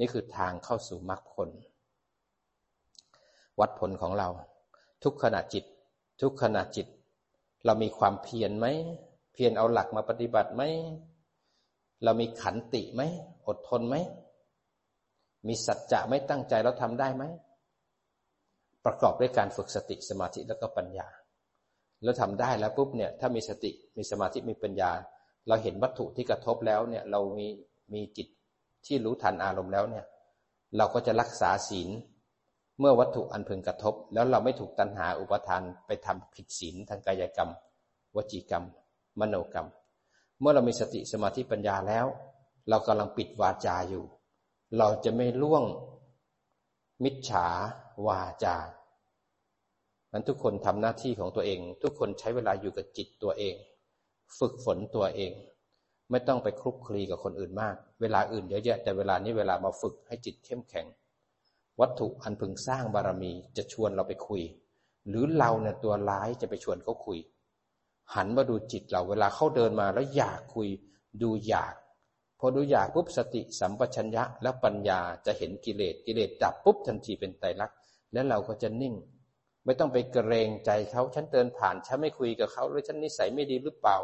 [0.00, 1.48] นี่คือทางเข้าสู่มรรคผล
[3.60, 4.28] วัดผลของเรา
[5.04, 5.64] ทุกขณะจิต
[6.22, 6.86] ทุกขณะจิต
[7.64, 8.66] เรามีความเพียรไหม
[9.32, 10.62] เพียรเอาหลักมาปฏิบัติไหม
[12.04, 13.02] เรามีขันติไหม
[13.46, 13.96] อดทนไหม
[15.46, 17.24] มีสัจจะไม่ตั้งใจเราทำได้ไหม
[18.84, 21.08] ประกอบด้วยการฝึกสติสมาธิแล้วก็ปัญญา
[22.02, 24.90] แล้วทำได้แล้วปุ๊บเนี่ยถ้ามีสติมีสมาธิมีปัญญา
[25.48, 27.48] เราเห็นวัตถุที่กระทบแล้วเนี่ยเรามี
[27.94, 28.28] มีจิต
[28.86, 30.04] ที่รู้ทันอารมณ์แล้วเนี่ย
[30.76, 31.88] เราก็จะรักษาศีล
[32.80, 37.50] เมื่อวัตถุอันพึงกระทบ แล้วเราไม่ถูกตัณหาอุปทานไปทำผิดศีลทางกายกรรม
[38.16, 38.64] วจีกรรม
[39.20, 39.68] มโนกรรม
[40.40, 42.06] เมื่อเรามีสติสมาธิปัญญาแล้ว
[42.68, 44.04] เรากำลังปิดวาจาอยู่
[44.78, 45.64] เราจะไม่ล่วง
[47.04, 47.46] มิจฉา
[48.06, 48.56] วาจา
[50.12, 53.54] นั้นทุกคนทำหน้าที่ของตัวเอง ทุกคนใช้เวลาอยู่กับจิตตัวเอง
[54.38, 55.32] ฝึกฝนตัวเอง
[56.10, 60.86] ไม่ต้องไปคลุกคลีกับคนอื่นมาก เวลาอื่นเยอะแยะ แต่เวลานี้เวลามาฝึกให้จิตเข้มแข็ง
[61.80, 64.42] วัตถุอันพึงสร้างบารมีจะชวนเราไปคุย
[65.08, 67.18] หรือเราเนี่ยตัวร้ายจะไปชวนเขาคุย
[68.14, 70.68] หันมาดูจิตเราเวลาเขาเดินมาแล้วอยากคุย
[71.22, 71.74] ดูอยาก
[72.38, 77.76] พอดูอยากปุ๊บสติสัมปชัญญะและปัญญาจะเห็นกิเลสกิเลสดับปุ๊บทันทีเป็นไตรลักษณ
[78.14, 78.94] แล้วเราก็จะนิ่ง
[79.64, 83.96] ไม่ต้องไปเกรงใจเขาฉันเดินผ่านฉันไม่คุยกับเขาหรือฉันนิสัยไม่ดีหรือเปล่า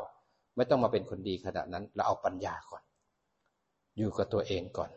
[0.56, 2.82] ไม่ต้องมาเป็นคนดีขนาดนั้น เราเอาปัญญาก่อน
[3.96, 4.90] อยู่กับตัวเองก่อน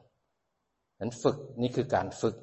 [0.99, 2.35] นั้นฝึกนี่คือการฝึก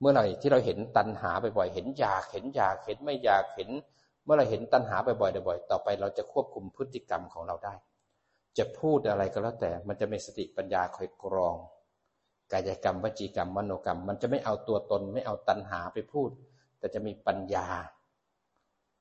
[0.00, 3.70] เมื่อไหร่ที่เราเห็นตัณหาบ่อยๆเห็นอยากเห็นอยากเห็นไม่อยากเห็น
[4.24, 7.74] เมื่อไรเห็นตัณหาบ่อยๆบ่อยๆต่อไป เราจะควบคุมพฤติกรรมของเราได้
[8.58, 11.56] จะพูดอะไรก็แล้วแต่มันจะมีสติปัญญาคอยกรอง
[12.52, 16.30] กายกรรมวจีกรรมมโนกรรม มันจะไม่เอาตัวตนไม่เอาตัณหาไปพูด
[16.78, 17.66] แต่จะมีปัญญา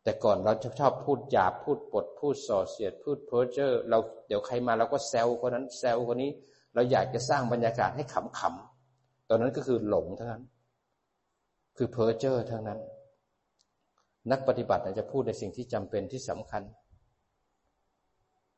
[0.03, 6.31] แต่ก่อนเราชอบชอบพูดหยาบพูดปดพูดส่อเสียด พูดเพ้อเจ้อเราเดี๋ยวใครมาเราก็แซวคนนั้นแซวคนนี้
[6.73, 10.43] เราอยากจะสร้างบรรยากาศให้ขำๆตอนนั้นก็คือหลงทั้งนั้น
[11.77, 12.79] คือเพ้อเจ้อทั้งนั้น
[14.31, 16.63] นักปฏิบัติจะพูดในสิ่งที่จำเป็นที่สำคัญ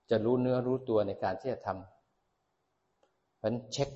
[0.10, 3.90] จะรู้เนื้อรู้ตัวในการที่จะทำเพราะนั้นเช็ค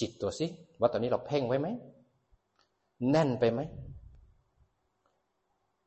[0.00, 0.46] จิตตัวสิ
[0.80, 1.68] ว่าตอนนี้เราเพ่งไว้ไหม
[3.10, 3.60] แน่นไปไหม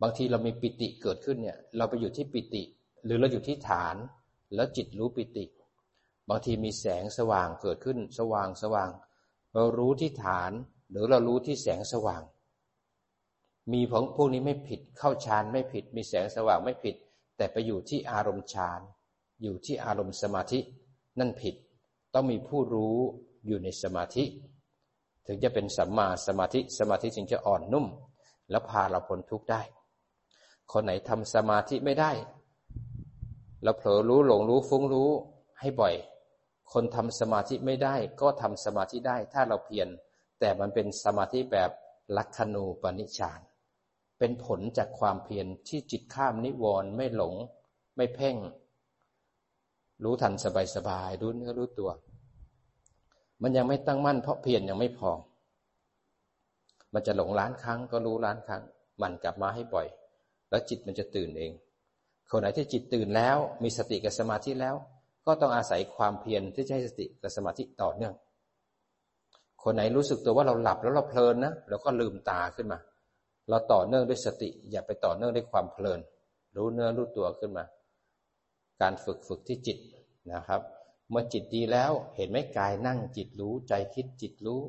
[0.01, 2.63] บางทีเรามีปิติเกิดขึ้นเนี่ย เราไปอยู่ที่ปิติ
[3.05, 3.95] หรือเราอยู่ที่ฐาน
[4.55, 5.45] แล้วจิตรู้ปิติ
[6.29, 8.89] บางทีมีแสงสว่างเกิดขึ้น สว่างสว่าง
[9.53, 10.51] เรารู้ที่ฐาน
[10.91, 12.21] หรือเรารู้ที่แสงสว่าง
[13.71, 16.95] มีของพวกนี้ไม่ผิด เข้าฌานไม่ผิด มีแสงสว่างไม่ผิด
[17.37, 18.79] แต่ไปอยู่ที่อารมณ์ฌาน
[19.41, 20.59] อยู่ที่อารมณ์สมาธิ
[21.19, 21.55] นั่นผิด
[22.13, 22.97] ต้องมีผู้รู้
[23.49, 24.23] อยู่ในสมาธิ
[25.25, 27.85] ถึงจะเป็นสัมมาสมาธิสมาธิจึงจะอ่อนนุ่ม
[28.49, 29.61] แล้วพาเราพ้นทุกข์ได้
[30.71, 32.11] คนไหนทำสมาธิไม่ได้
[33.63, 35.09] เราเผลอรู้หลงรู้ฟุ้งรู้
[35.59, 35.95] ให้บ่อย
[36.73, 39.87] คนทำสมาธิไม่ได้ ก็ทำสมาธิได้ถ้าเราเพียร
[40.39, 41.71] แต่มันเป็นสมาธิแบบ
[42.17, 43.39] ลักขณูปนิชาน
[44.19, 47.35] เป็นผลจากความเพียรที่จิตข้ามนิวรณ์ไม่หลง
[47.95, 48.35] ไม่เพ่ง
[50.03, 50.33] รู้ทัน
[50.75, 51.91] สบายๆรู้เนื้อรู้ตัว
[53.41, 55.11] มันยังไม่ตั้งมั่นเพราะเพียรยังไม่พอ
[56.93, 58.61] มันจะหลงล้านครั้งก็รู้ล้านครั้ง
[59.01, 59.87] มันกลับมาให้บ่อย
[60.49, 61.51] แล้วจิตมันจะตื่นเอง
[62.29, 64.75] คนไหนที่จิตตื่นแล้ว มีสติกับสมาธิแล้ว
[65.25, 68.13] ก็ต้องอาศัยความเพียรที่จะให้สติกับสมาธิต่อเนื่อง
[69.63, 72.79] คนไหนรู้สึกตัวว่าเราหลับแล้วเราเพลินนะเราก็ลืมตาขึ้นมา
[73.49, 75.99] เราต่อเนื่องด้วยสติ อย่าไปต่อเนื่องด้วยความเพลิน
[76.55, 77.65] รู้เนื้อรู้ตัวขึ้นมา
[78.81, 79.77] การฝึกฝึกที่จิต
[80.33, 80.61] นะครับ
[81.09, 84.61] เมื่อจิตดีแล้วเห็นไหมกายนั่งจิตรู้ใจคิดจิตรู้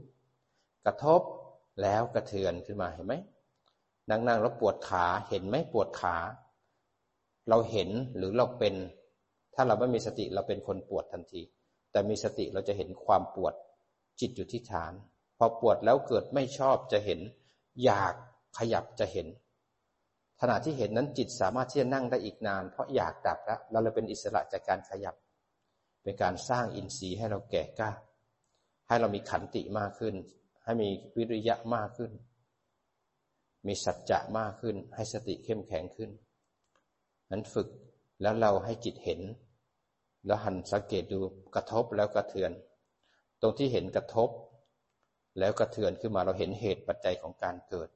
[0.84, 1.20] กระทบ
[1.82, 3.14] แล้วกระเทือนขึ้นมาเห็นไหม
[4.10, 6.16] นั่งนั่งแล้วปวดขาเห็นไหมปวดขา
[7.48, 8.74] เราเห็นหรือเราเป็น
[9.54, 11.42] ถ้าเราไม่มีสติเราเป็นคนปวดทันที
[11.92, 13.54] แต่มีสติเราจะเห็นความปวด
[14.20, 14.92] จิตอยู่ที่ฐาน
[15.38, 17.20] พอปวดแล้วเกิดไม่ชอบจะเห็น
[17.84, 18.14] อยาก
[18.58, 19.26] ขยับจะเห็น
[20.40, 25.14] ขณะที่เห็นนั้นจิตสามารถที่จะนั่งได้อีกนาน เพราะอยากดับแล้วเราเลยเป็นอิสระจากการขยับ
[26.02, 27.90] เป็นการสร้างอินทรีย์ให้เราแก่กล้า
[28.88, 30.14] ให้เรามีขันติมากขึ้น
[30.64, 32.10] ให้มีวิริยะมากขึ้น
[33.66, 36.10] มีสัจจะมากขึ้น ให้สติเข้มแข็งขึ้น
[37.30, 37.68] นั้นฝึก
[38.22, 39.20] แล้วเราให้จิตเห็น
[40.26, 41.20] แล้วหันสังเกตดู
[41.54, 42.52] กระทบแล้วกระเทือน
[43.40, 44.30] ตรงที่เห็นกระทบ
[45.38, 47.88] แล้วกระเทือนขึ้นมาเราเห็นเหตุปัจจัยของการเกิด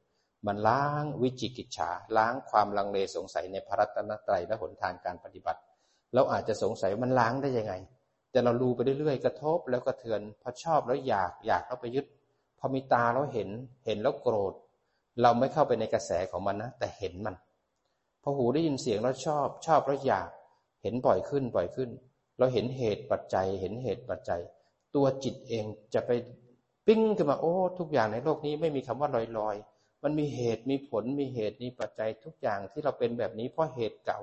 [0.47, 5.61] มันล้างวิจิกิจฉาล้างความลังเลสงสัยในพระรัตนตรัยและหนทางการปฏิบัติ
[6.15, 7.75] เราอาจจะสงสัยมันล้างได้ยังไง
[8.31, 12.07] แต่เราดูไปเรื่อยๆ กระทบแล้วกระเทือน พอชอบแล้วอยาก อยากแล้วไปยึด
[12.59, 13.49] พอมีตาแล้วเห็น
[13.87, 14.55] เห็นแล้วโกรธ
[15.23, 17.35] เราไม่เข้าไปในกระแสของมันนะ แต่เห็นมัน
[18.23, 20.29] พอหูได้ยินเสียงแล้วชอบ ชอบแล้วอยาก
[20.83, 21.91] เห็นบ่อยขึ้น บ่อยขึ้น
[22.39, 24.41] เราเห็นเหตุปัจจัย เห็นเหตุปัจจัย
[24.95, 26.11] ตัวจิตเองจะไป
[26.87, 29.57] ปิ้งขึ้นมา โอ้ ทุกอย่างในโลกนี้ไม่มีคำว่าลอยลอย
[30.03, 34.21] มันมีเหตุ มีผล มีเหตุ มีปัจจัยทุกอย่างที่เราเป็นแบบนี้เพราะเหตุเก่า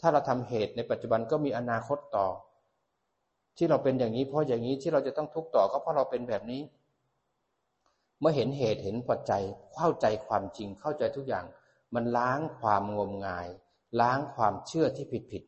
[0.00, 2.28] ถ้าเราทำเหตุในปัจจุบันก็มีอนาคตต่อ
[3.56, 6.62] ที่เราเป็นอย่างนี้ เพราะอย่างนี้ที่เราจะต้องทุกข์ต่อก็เพราะเราเป็นแบบนี้
[8.20, 9.42] เมื่อเห็นเหตุเห็นปัจจัย
[9.74, 11.44] เข้าใจความจริงเข้าใจทุกอย่าง
[11.94, 13.48] มันล้างความงมงาย
[14.00, 15.42] ล้างความเชื่อที่ผิดผิด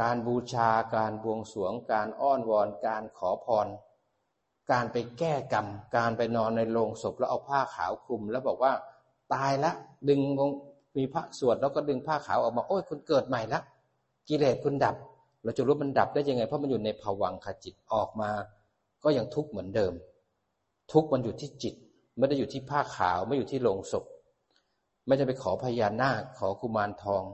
[0.00, 3.68] การบูชาการบวงสวง การอ้อนวอน การขอพร
[4.70, 5.66] การไปแก้กรรม
[5.96, 8.72] การไปนอนในโรงศพแล้วเอาผ้าขาวคลุม แล้วบอกว่า
[9.34, 9.72] ตายละ
[10.08, 10.20] ดึง
[10.98, 13.60] มีพระสวดแล้วก็ดึงผ้าขาวออกมา โอ้ยคุณเกิดใหม่ละ
[14.28, 14.96] กิเลสคุณดับ
[15.44, 18.30] เราจะรู้มันดับได้ยังไง เพราะมันอยู่ในภวังคจิตออกมา
[19.04, 19.92] ก็ยังทุกข์เหมือนเดิม
[20.92, 21.74] ทุกข์มันอยู่ที่จิต
[22.18, 24.04] ไม่ได้อยู่ที่ผ้าขาวไม่อยู่ที่โลงศพ
[25.06, 27.24] ไม่จะไปขอพญานาคขอกุมารทอง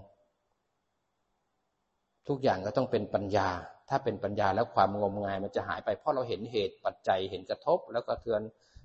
[2.28, 3.48] ทุกอย่างก็ต้องเป็นปัญญา
[3.88, 8.40] ถ้าเป็นปัญญาแล้วความงมงายมันจะหายไป เพราะเราเห็นเหตุปัจจัยเห็นกระทบ แล้วก็เทือน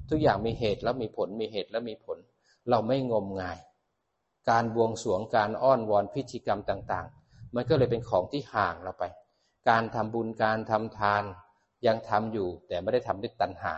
[0.09, 2.17] ทุกอย่างมีเหตุแล้วมีผลมีเหตุแล้วมีผล
[2.69, 3.57] เราไม่งมงาย
[4.49, 9.03] การบวงสรวงการอ้อนวอนพิธีกรรมต่างๆ มันก็เลยเป็นของที่ห่างเราไป
[9.69, 11.23] การทำบุญการทำทาน
[11.87, 13.73] ยังทำอยู่แต่ไม่ได้ทำด้วยตัณหา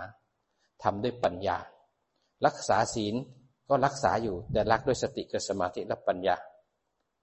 [0.84, 1.58] ทำด้วยปัญญา
[2.46, 3.16] รักษาศีล
[3.70, 6.36] ก็รักษาอยู่แต่รักด้วยสติกับสมาธิและปัญญา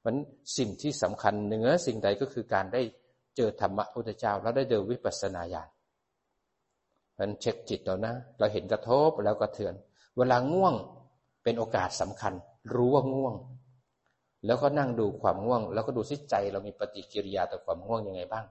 [0.01, 0.14] เพราะ
[0.59, 2.82] สิ่งที่สำคัญเหนือสิ่งใดก็คือการได้
[3.36, 5.68] เจอธรรมะพุทธเจ้าแล้วได้เดินวิปัสสนาญาณ
[7.18, 9.74] มันเช็คจิตเรานะ เราเห็นกระทบแล้วก็เถือน
[10.16, 10.74] เวลาง่วง
[11.44, 12.34] เป็นโอกาสสำคัญ
[12.74, 13.34] รู้ว่าง่วง
[14.46, 18.44] แล้วก็นั่งดูความง่วง แล้วก็ดูสิใจ เรามีปฏิกิริยาต่อความง่วงยังไงบ้าง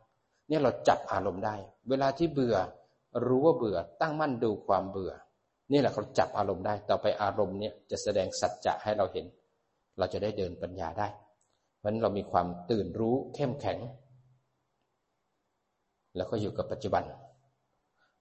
[0.47, 1.55] เนี่ยเราจับอารมณ์ได้
[1.89, 2.55] เวลาที่เบื่อ
[3.28, 5.14] รู้ว่าเบื่อ ตั้งมั่นดูความเบื่อ
[5.72, 9.26] นี่แหละเขาจับอารมณ์ได้ ต่อไปอารมณ์เนี่ยจะแสดงสัจจะให้เราเห็น
[9.97, 11.08] เราจะได้เดินปัญญาได้
[11.78, 13.80] เพราะนั้นเรามีความตื่นรู้เข้มแข็ง
[16.16, 17.03] แล้วก็อยู่กับปัจจุบัน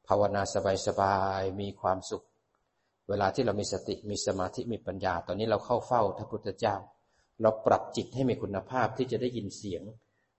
[0.08, 0.42] ภาวนา
[0.86, 2.24] สบายๆมีความสุข
[3.08, 6.76] เวลาที่เรามีสติมีสมาธิมีปัญญา ตอนนี้เราเข้าเฝ้าพระพุทธเจ้า
[7.42, 9.82] เราปรับจิตให้มีคุณภาพที่จะได้ยินเสียง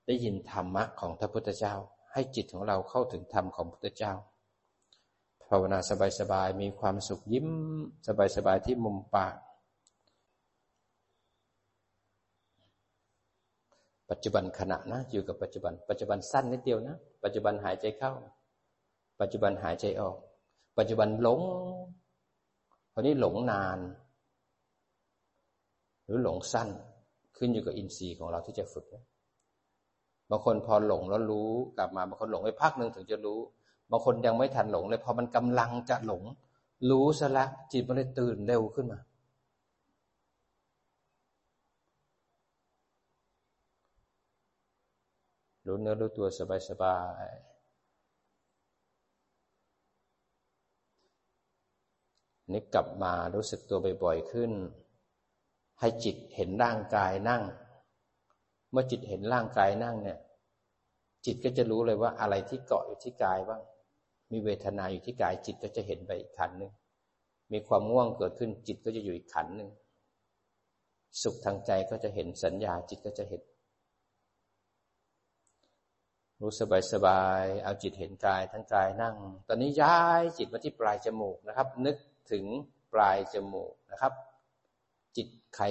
[0.07, 1.73] ได้ยินธรรมะของพระพุทธเจ้า
[2.13, 4.13] ให้จิตของเราเข้าถึงธรรมของพระพุทธเจ้า
[5.49, 5.79] ภาวนา
[6.19, 7.47] สบายๆมีความสุขยิ้ม
[8.07, 9.35] สบายๆที่มุมปาก
[14.09, 18.11] ปัจจุบันขณะนะอยู่กับปัจจุบัน ปัจจุบันสั้นนิดเดียวนะ ปัจจุบันหายใจเข้า
[19.21, 20.15] ปัจจุบันหายใจออก
[20.77, 21.41] ปัจจุบันหลง
[22.97, 23.79] คราวนี้หลงนาน
[26.05, 26.69] หรือหลงสั้น
[27.37, 28.85] ขึ้นอยู่กับอินทรีย์ของเราที่จะฝึก
[30.29, 33.39] บางคนพอหลงแล้วรู้กลับมาบางคนหลงไปพักหนึ่งถึงจะรู้
[33.91, 36.23] บางคนยังไม่ทันหลงเลยพอมันกำลังจะหลง
[36.89, 38.99] รู้ซะละจิตมันเลยตื่นเร็วขึ้นมา
[45.65, 46.27] รู้เนื้อรู้ตัว
[46.69, 47.56] สบายๆ
[52.51, 54.51] นี่กลับมารู้สึกตัวบ่อยๆขึ้น
[55.79, 57.43] ให้จิตเห็นร่างกายนั่ง
[58.71, 60.19] เมื่อจิตเห็นร่างกายนั่งเนี่ย
[61.25, 63.61] จิตก็จะรู้เลยว่าอะไรที่เกาะอยู่ที่กายบ้าง
[64.31, 66.71] มีเวทนาอยู่ที่กาย จิตก็จะเห็นไปอีกขันหนึ่ง
[67.51, 69.69] มีความง่วงเกิดขึ้น จิตก็จะอยู่อีกขันหนึ่ง
[71.21, 73.41] สุขทางใจก็จะเห็นสัญญาจิตก็จะเห็น
[76.41, 79.15] รู้สบายสบาย เอาจิตเห็นกายทั้งกายนั่ง
[79.47, 81.97] ตอนนี้ย้ายจิตมาที่ปลายจมูกนะครับ นึก
[82.31, 82.45] ถึง
[82.93, 84.13] ปลายจมูกนะครับ
[85.15, 85.65] จิตใคร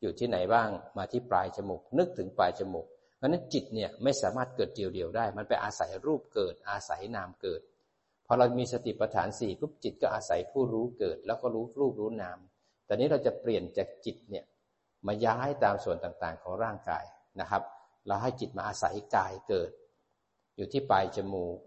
[0.00, 0.68] อยู่ที่ไหนบ้าง
[0.98, 2.86] มาที่ปลายจมูก นึกถึงปลายจมูก
[3.16, 7.60] เพราะนั้นจิตเนี่ยไม่สามารถเกิดเดียวๆได้ มันไปอาศัยรูปเกิด อาศัยนามเกิด
[8.26, 12.38] พอเรามีสติปัฏฐานสี่ปุ๊บจิตก็อาศัยผู้รู้เกิด แล้วก็รู้รูปรู้นาม
[12.84, 14.44] แต่นี้เราจะเปลี่ยนจากจิตเนี่ย
[15.06, 17.04] มาย้ายตามส่วนต่างๆของร่างกาย
[17.40, 17.62] นะครับ
[18.06, 19.70] เราให้จิตมาอาศัยกายเกิด
[20.56, 21.58] อยู่ที่ปลายจมูก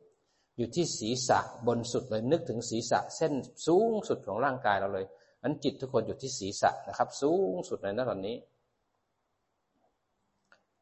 [0.58, 3.34] อยู่ที่ศีรษะบนสุดเลยนึกถึงศีรษะเส้น
[3.68, 5.06] สูงสุดของร่างกายเราเลย
[5.44, 8.38] อันจิตทุกคนอยู่ที่ศีรษะนะครับ สูงสุดเลยนะตอนนี้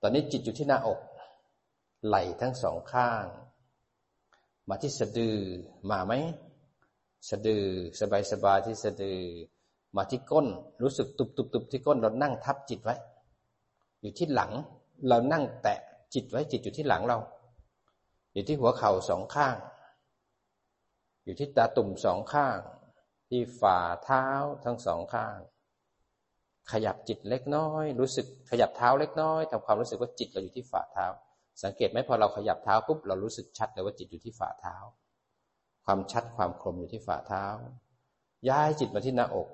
[0.02, 1.00] ตอนนี้จิตอยู่ที่หน้าอก
[2.08, 3.26] ไหล่ทั้งสองข้าง
[4.70, 5.36] มาที่สะดือ
[5.92, 6.14] มาไหม
[7.30, 7.64] สะดือ
[8.00, 9.20] สบายสบายที่สะดือ
[9.96, 10.48] มาที่ก้น
[10.82, 12.96] รู้สึกตุบตุบตุบที่ก้นเรานั่งทับจิตไว้
[14.02, 14.52] อยู่ที่หลัง
[15.08, 15.80] เรานั่งแตะ
[16.14, 17.18] จิตไว้จิตอยู่ที่หลังเรา
[18.34, 19.56] อยู่ที่หัวเข่าสองข้าง
[21.24, 22.58] อยู่ที่ตาตุ่มสองข้าง
[23.30, 24.26] ที่ฝ่าเท้า
[24.66, 25.38] ทั้งสองข้าง
[26.72, 31.06] ขยับจิตเล็กน้อย รู้สึกขยับเท้าเล็กน้อยทำความรู้สึกว่าจิตเราอยู่ที่ฝ่าเท้า
[31.64, 34.76] สังเกตไหมพอเราขยับเท้าปุ๊บเรารู้สึกชัดเลยว่าจิตอยู่ที่ฝ่าเท้า
[35.86, 37.46] ความชัดความคมอยู่ที่ฝ่าเท้า
[38.50, 39.50] ย้ายจิตมาที่หน้าอก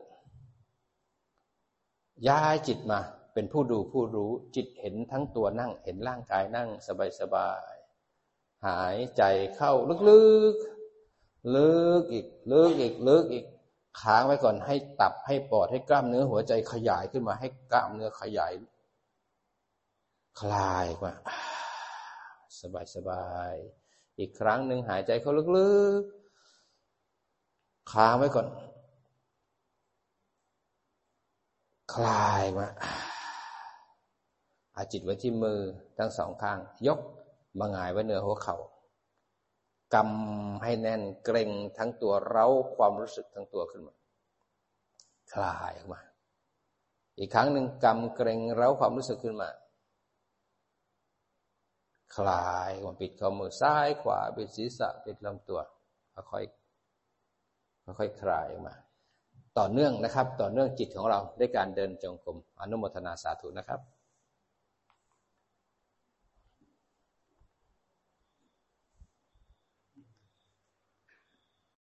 [2.29, 2.99] ย้ายจิตมา
[3.33, 7.76] เป็นผู้ดูผู้รู้จิตเห็นทั้งตัวนั่งเห็นร่างกายนั่งสบายสบาย
[8.67, 9.23] หายใจ
[9.55, 9.71] เข้า
[10.09, 13.45] ลึกๆ ลึกอีก ลึกอีก ลึกอีก
[14.01, 18.53] ค้างไว้ก่อนให้ตับให้ปอดให้กล้ามเนื้อหัวใจขยายขึ้นมาให้กล้ามเนื้อขยาย
[20.39, 21.13] คลายมา
[22.59, 23.53] สบายสบาย
[24.19, 28.47] อีกครั้งหนึ่งหายใจเข้าลึกๆ ค้างไว้ก่อน
[31.93, 32.67] คลายมา
[34.75, 35.59] อาจิตไว้ที่มือ
[35.97, 36.99] ทั้งสองข้าง ยก
[37.59, 38.57] มาหงายไว้เหนือหัวเขา่า
[39.93, 43.95] กำให้แน่นเกรงทั้งตัวเร้าความรู้สึกทั้งตัวขึ้นมา
[45.33, 46.01] คลายออกมา
[47.19, 49.49] อีกครั้งหนึ่งกำเกรงเร้าความรู้สึกขึ้นมา
[52.17, 55.59] คลายมาปิดข้อมือซ้ายขวาปิดศีรษะปิดลำตัว
[56.13, 56.43] ค่อย
[57.99, 58.75] ค่อยคลายออกมา
[59.59, 63.79] ต่อเนื่องนะครับ ต่อเนื่องจิตของเราด้วยการเดินจงกรมอนุโมทนาสาธุนะครับ